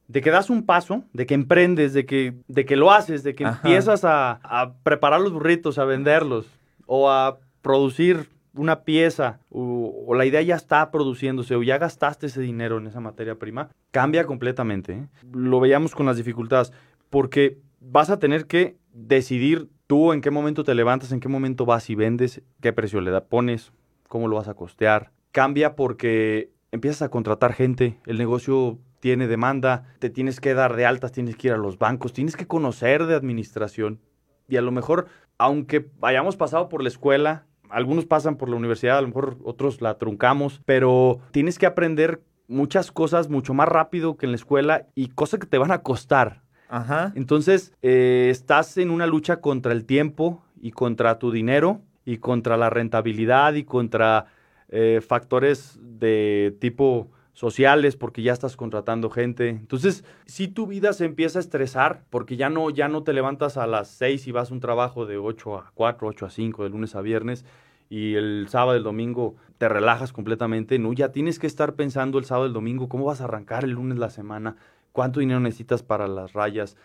[0.07, 3.35] de que das un paso, de que emprendes, de que, de que lo haces, de
[3.35, 6.47] que empiezas a, a preparar los burritos, a venderlos
[6.85, 12.41] o a producir una pieza o, la idea ya está produciéndose o ya gastaste ese
[12.41, 14.93] dinero en esa materia prima, cambia completamente.
[14.93, 15.07] ¿eh?
[15.31, 16.73] Lo veíamos con las dificultades,
[17.09, 21.65] porque vas a tener que decidir tú en qué momento te levantas, en qué momento
[21.65, 23.71] vas y vendes, qué precio le da, pones,
[24.07, 25.11] cómo lo vas a costear.
[25.31, 30.85] Cambia porque empiezas a contratar gente, el negocio tiene demanda, te tienes que dar de
[30.85, 33.99] altas, tienes que ir a los bancos, tienes que conocer de administración.
[34.47, 38.97] Y a lo mejor, aunque hayamos pasado por la escuela algunos pasan por la universidad,
[38.97, 44.17] a lo mejor otros la truncamos, pero tienes que aprender muchas cosas mucho más rápido
[44.17, 46.41] que en la escuela y cosas que te van a costar.
[46.69, 47.11] Ajá.
[47.15, 52.57] Entonces, eh, estás en una lucha contra el tiempo y contra tu dinero y contra
[52.57, 54.27] la rentabilidad y contra
[54.69, 59.49] eh, factores de tipo sociales porque ya estás contratando gente.
[59.49, 63.57] Entonces, si tu vida se empieza a estresar porque ya no, ya no te levantas
[63.57, 66.63] a las 6 y vas a un trabajo de 8 a 4, 8 a 5,
[66.63, 67.45] de lunes a viernes,
[67.89, 70.93] y el sábado, el domingo te relajas completamente, ¿no?
[70.93, 73.97] Ya tienes que estar pensando el sábado, el domingo, cómo vas a arrancar el lunes
[73.97, 74.55] la semana,
[74.93, 76.77] cuánto dinero necesitas para las rayas.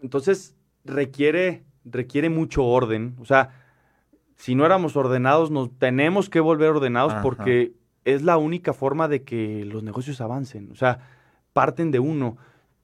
[0.00, 3.14] Entonces, requiere, requiere mucho orden.
[3.20, 3.50] O sea,
[4.36, 9.22] si no éramos ordenados, nos tenemos que volver ordenados porque es la única forma de
[9.22, 10.70] que los negocios avancen.
[10.72, 10.98] O sea,
[11.52, 12.36] parten de uno.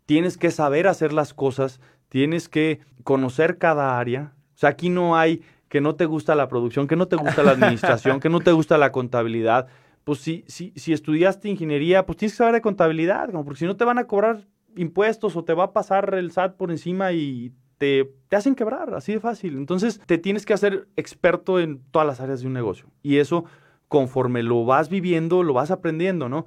[0.06, 4.32] Tienes que saber hacer las cosas, tienes que conocer cada área.
[4.54, 7.42] O sea, aquí no hay que no te gusta la producción, que no te gusta
[7.42, 9.68] la administración, que no te gusta la contabilidad.
[10.04, 13.76] Pues si, si, si estudiaste ingeniería, pues tienes que saber de contabilidad, porque si no
[13.76, 14.46] te van a cobrar
[14.76, 18.94] impuestos o te va a pasar el SAT por encima y te, te, hacen quebrar,
[18.94, 19.56] así de fácil.
[19.58, 22.86] Entonces, te tienes que hacer experto en todas las áreas de un negocio.
[23.02, 23.44] Y eso
[23.88, 26.46] conforme lo vas viviendo, lo vas aprendiendo, ¿no?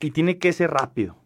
[0.00, 1.16] Y tiene que ser rápido.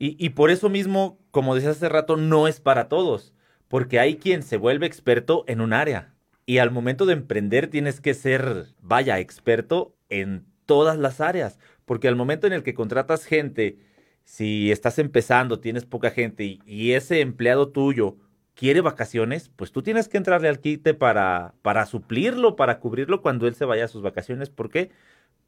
[0.00, 3.34] Y, por eso mismo, como decías hace rato, no es para todos,
[3.66, 6.14] porque hay quien se vuelve experto en un área.
[6.46, 12.06] Y al momento de emprender tienes que ser, vaya, experto en todas las áreas, porque
[12.06, 13.78] al momento en el que contratas gente,
[14.22, 18.18] si estás empezando, tienes poca gente y ese empleado tuyo
[18.58, 23.46] quiere vacaciones, pues tú tienes que entrarle al quite para, para suplirlo, para cubrirlo cuando
[23.46, 24.50] él se vaya a sus vacaciones.
[24.50, 24.90] ¿Por qué?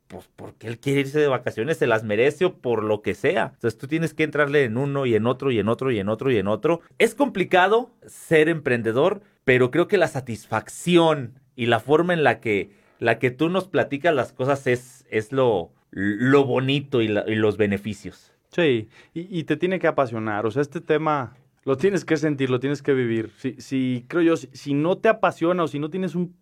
[0.06, 3.50] Pues porque él quiere irse de vacaciones, se las merece o por lo que sea.
[3.54, 6.08] Entonces tú tienes que entrarle en uno y en otro y en otro y en
[6.08, 6.82] otro y en otro.
[6.98, 12.70] Es complicado ser emprendedor, pero creo que la satisfacción y la forma en la que,
[13.00, 18.32] la que tú nos platicas las cosas es, es lo, lo bonito y, los beneficios.
[18.52, 20.46] Sí, y, y, te tiene que apasionar.
[20.46, 23.30] O sea, este tema lo tienes que sentir, lo tienes que vivir.
[23.36, 26.34] Si, si creo yo, si, no te apasiona o si no tienes un,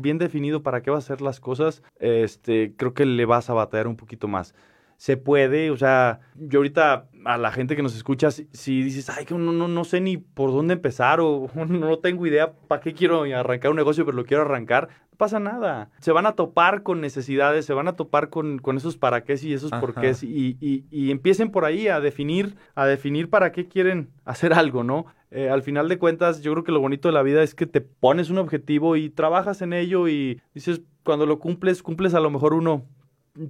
[0.00, 3.54] bien definido para qué vas a hacer las cosas, este, creo que le vas a
[3.54, 4.54] batallar un poquito más.
[4.96, 9.26] Se puede, o sea, yo ahorita a la gente que nos escucha, si, dices, ay,
[9.26, 12.94] que no, no, no sé ni por dónde empezar o no tengo idea para qué
[12.94, 15.90] quiero arrancar un negocio, pero lo quiero arrancar, pasa nada.
[16.00, 19.38] Se van a topar con necesidades, se van a topar con, con esos para qué
[19.42, 23.52] y esos por qué y, y, y, empiecen por ahí a definir, a definir para
[23.52, 25.04] qué quieren hacer algo, ¿no?
[25.30, 27.66] Eh, al final de cuentas, yo creo que lo bonito de la vida es que
[27.66, 32.20] te pones un objetivo y trabajas en ello y dices, cuando lo cumples, cumples a
[32.20, 32.86] lo mejor uno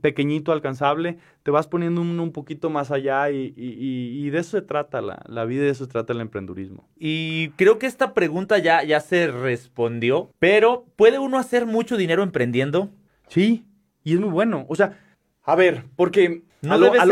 [0.00, 4.62] pequeñito, alcanzable, te vas poniendo un, un poquito más allá y, y, de eso se
[4.62, 6.88] trata la, la, vida, de eso se trata el emprendurismo.
[6.96, 12.22] Y creo que esta pregunta ya, ya se respondió, pero ¿puede uno hacer mucho dinero
[12.22, 12.90] emprendiendo?
[13.28, 13.64] Sí,
[14.04, 14.66] y es muy bueno.
[14.68, 14.98] O sea,
[15.42, 17.10] a ver, porque no a, lo, mejor,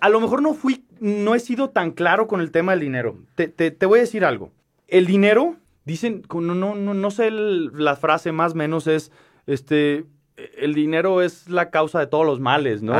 [0.00, 3.18] a lo mejor no fui, no he sido tan claro con el tema del dinero.
[3.34, 4.50] Te, te, te voy a decir algo.
[4.88, 9.12] El dinero, dicen, no, no, no, no sé la frase más o menos es,
[9.46, 10.04] este,
[10.36, 12.92] el dinero es la causa de todos los males, ¿no?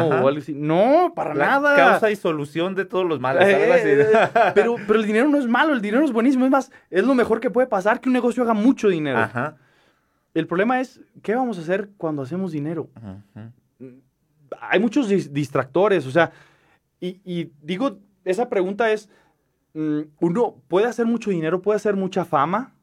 [0.54, 1.76] No, para nada.
[1.76, 3.46] Causa y solución de todos los males.
[3.46, 4.08] Eh,
[4.54, 6.46] pero, pero el dinero no es malo, el dinero es buenísimo.
[6.46, 9.18] Es más, es lo mejor que puede pasar que un negocio haga mucho dinero.
[9.18, 9.56] Ajá.
[10.32, 12.90] El problema es, ¿qué vamos a hacer cuando hacemos dinero?
[14.60, 16.30] Hay muchos distractores, o sea,
[17.00, 19.08] y, digo, esa pregunta es,
[19.74, 22.74] mm, ¿uno puede hacer mucho dinero, puede hacer mucha fama?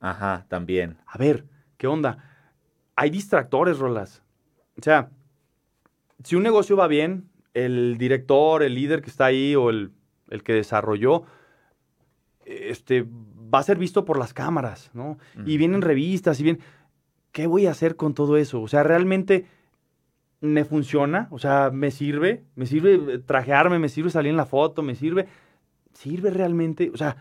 [0.00, 0.96] Ajá, también.
[1.06, 1.44] A ver,
[1.76, 2.27] ¿qué onda?
[2.98, 4.24] Hay distractores, Rolas.
[4.76, 5.10] O sea,
[6.24, 9.92] si un negocio va bien, el director, el líder que está ahí o el,
[10.42, 11.22] que desarrolló,
[12.44, 13.06] este,
[13.54, 15.16] va a ser visto por las cámaras, ¿no?
[15.46, 16.58] Y vienen revistas y bien,
[17.30, 18.60] ¿qué voy a hacer con todo eso?
[18.60, 19.46] O sea, realmente
[20.40, 24.82] me funciona, o sea, me sirve, me sirve trajearme, me sirve salir en la foto,
[24.82, 25.28] me sirve,
[25.92, 27.16] sirve realmente, o sea,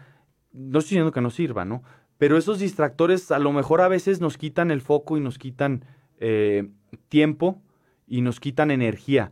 [0.54, 1.84] no estoy diciendo que no sirva, ¿no?
[2.18, 5.86] Pero esos distractores a lo mejor a veces nos quitan el foco y nos quitan
[6.20, 6.68] eh,
[7.10, 7.62] tiempo
[8.08, 9.32] y nos quitan energía.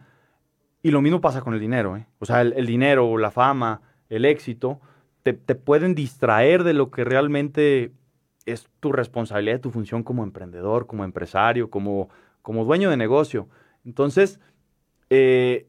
[0.83, 1.97] Y lo mismo pasa con el dinero.
[1.97, 2.05] ¿eh?
[2.19, 4.81] O sea, el, dinero, la fama, el éxito,
[5.23, 7.91] te, pueden distraer de lo que realmente
[8.45, 12.09] es tu responsabilidad, tu función como emprendedor, como empresario, como,
[12.43, 13.49] como dueño de negocio.
[13.83, 14.39] Entonces,
[15.09, 15.67] eh,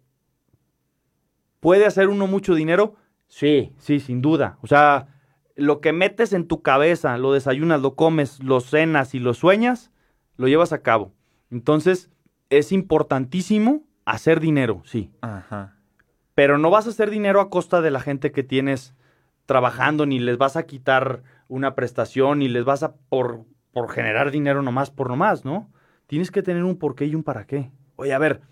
[1.61, 2.97] ¿puede hacer uno mucho dinero?
[3.27, 4.59] Sí, sí, sin duda.
[4.61, 5.16] O sea,
[5.57, 9.91] lo que metes en tu cabeza, lo desayunas, lo comes, lo cenas y lo sueñas,
[10.37, 11.13] lo llevas a cabo.
[11.51, 12.11] Entonces,
[12.51, 15.11] es importantísimo hacer dinero, sí.
[15.23, 15.77] Ajá.
[16.35, 18.95] Pero no vas a hacer dinero a costa de la gente que tienes
[19.47, 24.31] trabajando, ni les vas a quitar una prestación, ni les vas a por, por generar
[24.31, 25.71] dinero nomás por nomás, ¿no?
[26.07, 27.71] Tienes que tener un porqué y un para qué.
[27.97, 28.43] Oye, a ver,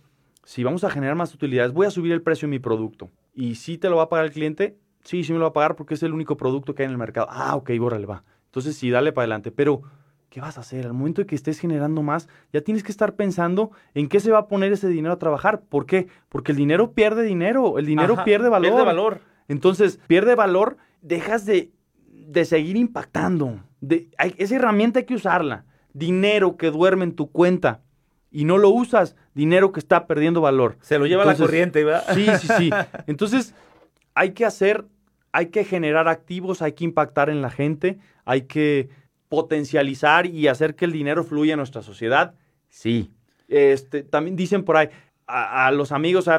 [0.44, 3.10] si vamos a generar más utilidades, voy a subir el precio de mi producto.
[3.34, 5.52] Y si te lo va a pagar el cliente, Sí, sí me lo va a
[5.52, 7.28] pagar porque es el único producto que hay en el mercado.
[7.30, 8.24] Ah, ok, bórrale, va.
[8.46, 9.50] Entonces sí, dale para adelante.
[9.50, 9.82] Pero
[10.30, 10.86] ¿qué vas a hacer?
[10.86, 14.30] Al momento de que estés generando más, ya tienes que estar pensando en qué se
[14.30, 15.60] va a poner ese dinero a trabajar.
[15.60, 16.08] ¿Por qué?
[16.28, 18.70] Porque el dinero pierde dinero, el dinero pierde valor.
[18.70, 19.20] Pierde valor.
[19.46, 21.70] Entonces, pierde valor, dejas de,
[22.08, 23.60] de seguir impactando.
[23.80, 25.66] De, esa herramienta hay que usarla.
[25.92, 27.82] Dinero que duerme en tu cuenta
[28.34, 30.76] y no lo usas, dinero que está perdiendo valor.
[30.80, 32.04] Se lo lleva la corriente, ¿verdad?
[32.14, 32.70] Sí, sí, sí.
[33.06, 33.54] Entonces,
[34.14, 34.86] hay que hacer,
[35.34, 38.88] hay que generar activos, hay que impactar en la gente, hay que
[39.28, 42.36] potencializar y hacer que el dinero fluya en nuestra sociedad.
[42.68, 43.10] Sí.
[43.48, 44.90] Este, también dicen por ahí,
[45.26, 46.30] a, los amigos,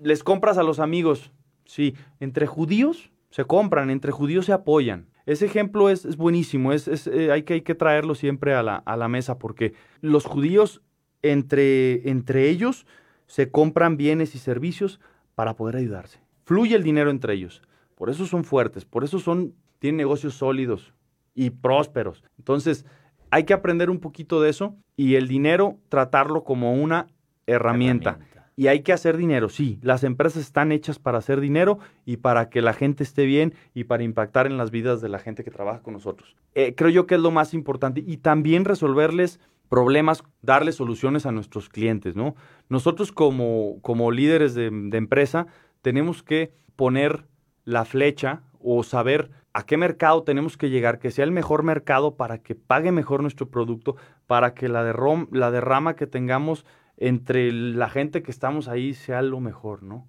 [0.00, 1.32] les compras a los amigos.
[1.64, 5.08] Sí, entre judíos se compran, entre judíos se apoyan.
[5.26, 8.96] Ese ejemplo es, buenísimo, es, eh, hay, que, hay que traerlo siempre a la, a
[8.96, 10.82] la mesa porque los judíos
[11.22, 12.86] entre, entre ellos
[13.26, 15.00] se compran bienes y servicios
[15.34, 16.20] para poder ayudarse.
[16.44, 17.60] Fluye el dinero entre ellos.
[17.96, 20.94] Por eso son fuertes, por eso son, tienen negocios sólidos
[21.34, 22.22] y prósperos.
[22.38, 22.86] Entonces,
[23.30, 27.08] hay que aprender un poquito de eso y el dinero tratarlo como una
[27.46, 28.20] herramienta.
[28.58, 29.78] Y hay que hacer dinero, sí.
[29.82, 33.84] Las empresas están hechas para hacer dinero y para que la gente esté bien y
[33.84, 36.36] para impactar en las vidas de la gente que trabaja con nosotros.
[36.54, 38.02] Eh, creo yo que es lo más importante.
[38.06, 42.34] Y también resolverles problemas, darle soluciones a nuestros clientes, ¿no?
[42.68, 45.46] Nosotros como, como líderes de, empresa
[45.82, 47.26] tenemos que poner
[47.66, 52.16] la flecha o saber a qué mercado tenemos que llegar, que sea el mejor mercado
[52.16, 53.96] para que pague mejor nuestro producto,
[54.26, 54.82] para que la,
[55.30, 56.64] la derrama que tengamos
[56.96, 60.08] entre la gente que estamos ahí sea lo mejor, ¿no?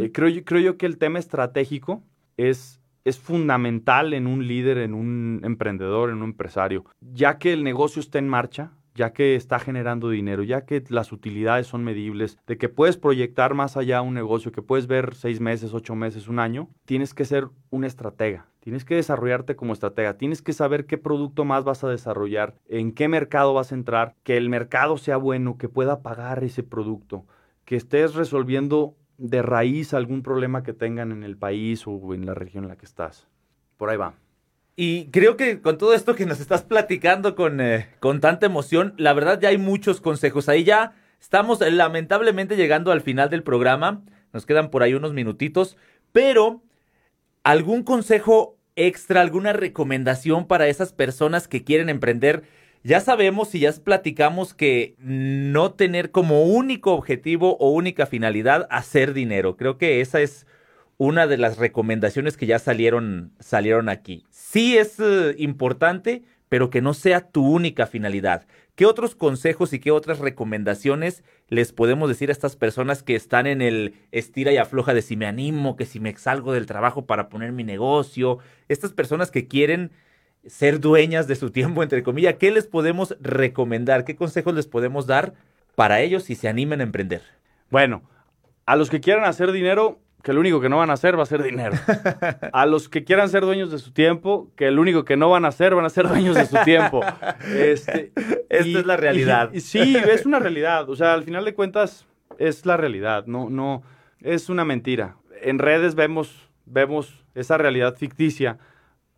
[0.00, 2.02] Eh, creo, creo yo que el tema estratégico
[2.36, 6.84] es, es fundamental en un líder, en un emprendedor, en un empresario.
[7.00, 11.12] Ya que el negocio está en marcha, ya que está generando dinero, ya que las
[11.12, 15.40] utilidades son medibles, de que puedes proyectar más allá un negocio, que puedes ver seis
[15.40, 18.46] meses, ocho meses, un año, tienes que ser un estratega.
[18.60, 22.92] Tienes que desarrollarte como estratega, tienes que saber qué producto más vas a desarrollar, en
[22.92, 27.24] qué mercado vas a entrar, que el mercado sea bueno, que pueda pagar ese producto,
[27.64, 32.34] que estés resolviendo de raíz algún problema que tengan en el país o en la
[32.34, 33.28] región en la que estás.
[33.78, 34.14] Por ahí va.
[34.82, 38.94] Y creo que con todo esto que nos estás platicando con, eh, con tanta emoción,
[38.96, 40.48] la verdad ya hay muchos consejos.
[40.48, 44.02] Ahí ya estamos lamentablemente llegando al final del programa.
[44.32, 45.76] Nos quedan por ahí unos minutitos.
[46.12, 46.62] Pero,
[47.44, 52.44] ¿algún consejo extra, alguna recomendación para esas personas que quieren emprender?
[52.82, 59.12] Ya sabemos y ya platicamos que no tener como único objetivo o única finalidad hacer
[59.12, 59.58] dinero.
[59.58, 60.46] Creo que esa es
[61.00, 64.26] una de las recomendaciones que ya salieron, salieron aquí.
[64.28, 68.46] Sí es eh, importante, pero que no sea tu única finalidad.
[68.74, 73.46] ¿Qué otros consejos y qué otras recomendaciones les podemos decir a estas personas que están
[73.46, 77.06] en el estira y afloja de si me animo, que si me salgo del trabajo
[77.06, 78.36] para poner mi negocio?
[78.68, 79.92] Estas personas que quieren
[80.44, 84.04] ser dueñas de su tiempo, entre comillas, ¿qué les podemos recomendar?
[84.04, 85.32] ¿Qué consejos les podemos dar
[85.76, 87.22] para ellos si se animen a emprender?
[87.70, 88.02] Bueno,
[88.66, 91.22] a los que quieran hacer dinero, que lo único que no van a hacer va
[91.22, 91.72] a ser dinero.
[92.52, 95.44] A los que quieran ser dueños de su tiempo, que lo único que no van
[95.44, 97.00] a hacer van a ser dueños de su tiempo.
[97.54, 98.12] Este,
[98.48, 99.50] Esta es la realidad.
[99.58, 100.88] sí, es una realidad.
[100.88, 102.06] O sea, al final de cuentas
[102.38, 103.82] es la realidad, no, no,
[104.20, 105.16] es una mentira.
[105.42, 108.58] En redes vemos, vemos esa realidad ficticia,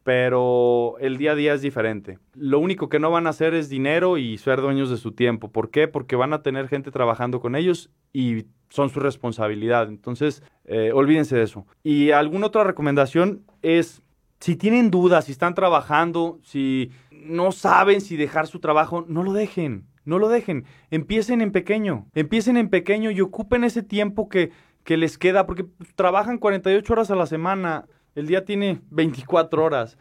[0.04, 2.18] pero el día a día es diferente.
[2.34, 5.50] Lo único que no van a hacer es dinero y ser dueños de su tiempo.
[5.50, 5.88] ¿Por qué?
[5.88, 9.88] Porque van a tener gente trabajando con ellos y son su responsabilidad.
[9.88, 11.66] Entonces, eh, olvídense de eso.
[11.84, 14.02] Y alguna otra recomendación es,
[14.40, 19.32] si tienen dudas, si están trabajando, si no saben si dejar su trabajo, no lo
[19.32, 20.64] dejen, no lo dejen.
[20.90, 24.50] Empiecen en pequeño, empiecen en pequeño y ocupen ese tiempo que,
[24.82, 29.98] que les queda, porque trabajan 48 horas a la semana, el día tiene 24 horas.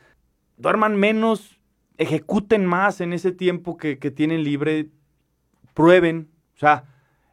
[0.57, 1.59] Duerman menos,
[1.97, 4.89] ejecuten más en ese tiempo que, que tienen libre,
[5.73, 6.85] prueben, o sea,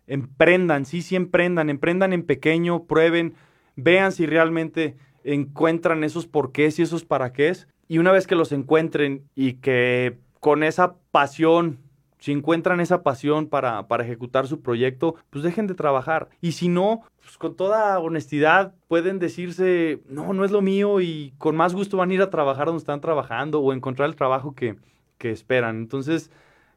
[0.06, 3.34] emprendan, sí, sí emprendan, emprendan en pequeño, prueben,
[3.76, 7.52] vean si realmente encuentran esos porqués y esos para qué.
[7.88, 11.78] Y una vez que los encuentren y que con esa pasión,
[12.18, 16.28] si encuentran esa pasión para, para ejecutar su proyecto, pues dejen de trabajar.
[16.40, 21.32] Y si no, pues con toda honestidad pueden decirse, no, no es lo mío y
[21.38, 24.54] con más gusto van a ir a trabajar donde están trabajando o encontrar el trabajo
[24.54, 24.76] que,
[25.18, 25.76] que esperan.
[25.76, 26.30] Entonces,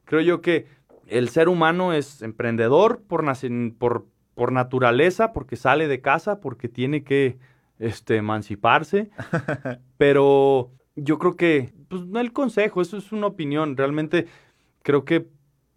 [0.04, 0.66] creo yo que
[1.06, 3.24] el ser humano es emprendedor por,
[3.78, 7.38] por, por naturaleza, porque sale de casa, porque tiene que
[7.78, 9.10] este, emanciparse,
[9.96, 14.26] pero yo creo que, pues no el consejo, eso es una opinión, realmente
[14.82, 15.28] creo que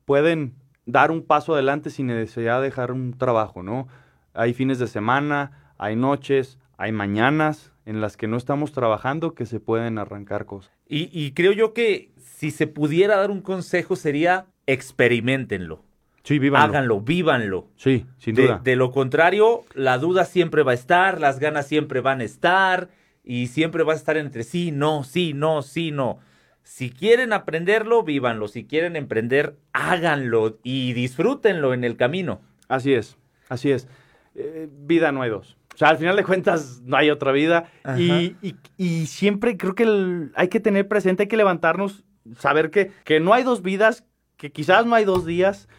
[0.06, 3.88] pueden dar un paso adelante sin necesidad de dejar un trabajo, ¿no?
[4.34, 9.46] Hay fines de semana, hay noches, hay mañanas en las que no estamos trabajando que
[9.46, 10.72] se pueden arrancar cosas.
[10.88, 15.84] Y, creo yo que si se pudiera dar un consejo sería experimentenlo.
[16.24, 16.68] Sí, vívanlo.
[16.68, 17.68] Háganlo, vívanlo.
[17.76, 18.60] Sí, sin duda.
[18.64, 22.90] De lo contrario, la duda siempre va a estar, las ganas siempre van a estar
[23.24, 26.20] y siempre va a estar entre sí, no, sí, no, sí, no.
[26.66, 28.48] Si quieren aprenderlo, vívanlo.
[28.48, 32.42] Si quieren emprender, háganlo y disfrútenlo en el camino.
[32.68, 33.18] Así es,
[33.50, 33.88] así es.
[34.34, 35.58] Eh, vida no hay dos.
[35.76, 37.70] O sea, al final de cuentas no hay otra vida.
[37.98, 38.36] Y,
[38.78, 42.04] y, siempre creo que hay que tener presente, hay que levantarnos,
[42.40, 44.04] saber que, que no hay dos vidas,
[44.36, 45.70] que quizás no hay dos días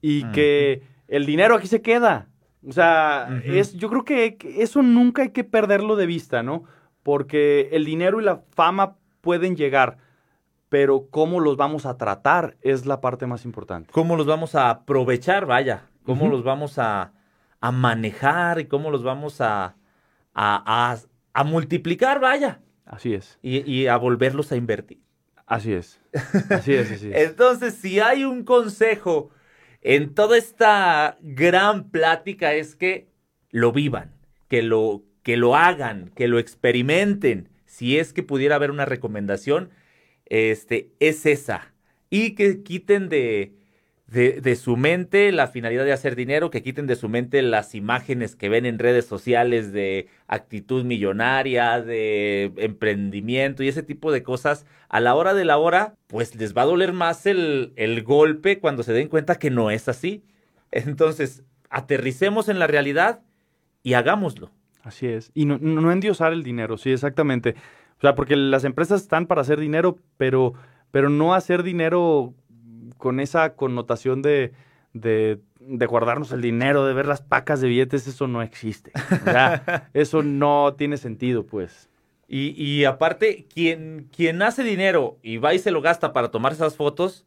[0.00, 2.28] y que el dinero aquí se queda.
[2.64, 6.64] O sea, es, yo creo que eso nunca hay que perderlo de vista, ¿no?
[7.02, 9.98] Porque el dinero y la fama pueden llegar,
[10.68, 13.90] pero cómo los vamos a tratar es la parte más importante.
[13.92, 15.46] ¿Cómo los vamos a aprovechar?
[15.46, 17.12] Vaya, ¿cómo los vamos a,
[17.60, 19.76] a manejar y cómo los vamos a,
[20.34, 20.98] a,
[21.32, 22.60] a, multiplicar, vaya.
[22.84, 23.38] Así es.
[23.42, 25.00] Y, y, a volverlos a invertir.
[25.46, 26.00] Así es.
[26.50, 27.28] Así es, así es.
[27.28, 29.30] Entonces, si hay un consejo
[29.80, 33.08] en toda esta gran plática es que
[33.50, 34.12] lo vivan,
[34.48, 37.48] que lo, que lo hagan, que lo experimenten.
[37.64, 39.70] Si es que pudiera haber una recomendación,
[40.26, 41.72] este, es esa.
[42.10, 43.56] Y que quiten de,
[44.06, 48.36] de, su mente la finalidad de hacer dinero, que quiten de su mente las imágenes
[48.36, 54.64] que ven en redes sociales de actitud millonaria, de emprendimiento y ese tipo de cosas,
[54.88, 58.60] a la hora de la hora, pues les va a doler más el, el golpe
[58.60, 60.22] cuando se den cuenta que no es así.
[60.70, 63.22] Entonces, aterricemos en la realidad
[63.82, 64.50] y hagámoslo.
[64.82, 65.32] Así es.
[65.34, 67.56] Y no, no endiosar el dinero, sí, exactamente.
[67.98, 70.54] O sea, porque las empresas están para hacer dinero, pero,
[70.90, 72.34] pero no hacer dinero
[72.98, 74.52] con esa connotación de,
[74.92, 78.92] de, guardarnos el dinero, de ver las pacas de billetes, eso no existe.
[78.94, 81.88] O sea, eso no tiene sentido, pues.
[82.28, 86.52] Y, y aparte, quien, quien hace dinero y va y se lo gasta para tomar
[86.52, 87.24] esas fotos,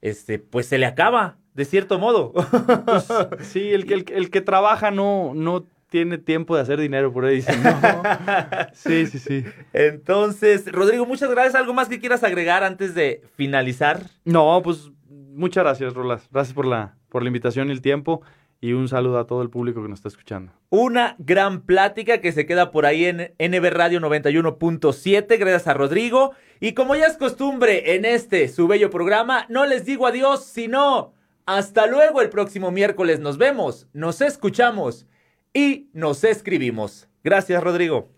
[0.00, 2.32] este, pues se le acaba, de cierto modo.
[2.32, 3.08] Pues,
[3.40, 7.36] sí, el, el, el, que trabaja no, no tiene tiempo de hacer dinero, por ahí
[7.36, 7.62] dicen.
[7.62, 8.02] No.
[8.72, 9.44] Sí, sí, sí.
[9.72, 11.54] Entonces, Rodrigo, muchas gracias.
[11.54, 14.02] ¿Algo más que quieras agregar antes de finalizar?
[14.24, 16.28] No, pues muchas gracias, Rolas.
[16.30, 18.22] Gracias por la, por la invitación y el tiempo.
[18.60, 20.52] Y un saludo a todo el público que nos está escuchando.
[20.68, 25.38] Una gran plática que se queda por ahí en NB Radio 91.7.
[25.38, 26.32] Gracias a Rodrigo.
[26.60, 31.14] Y como ya es costumbre en este, su bello programa, no les digo adiós, sino
[31.46, 33.20] hasta luego el próximo miércoles.
[33.20, 35.06] Nos vemos, nos escuchamos
[35.52, 37.08] y nos escribimos.
[37.24, 38.08] Gracias, Rodrigo.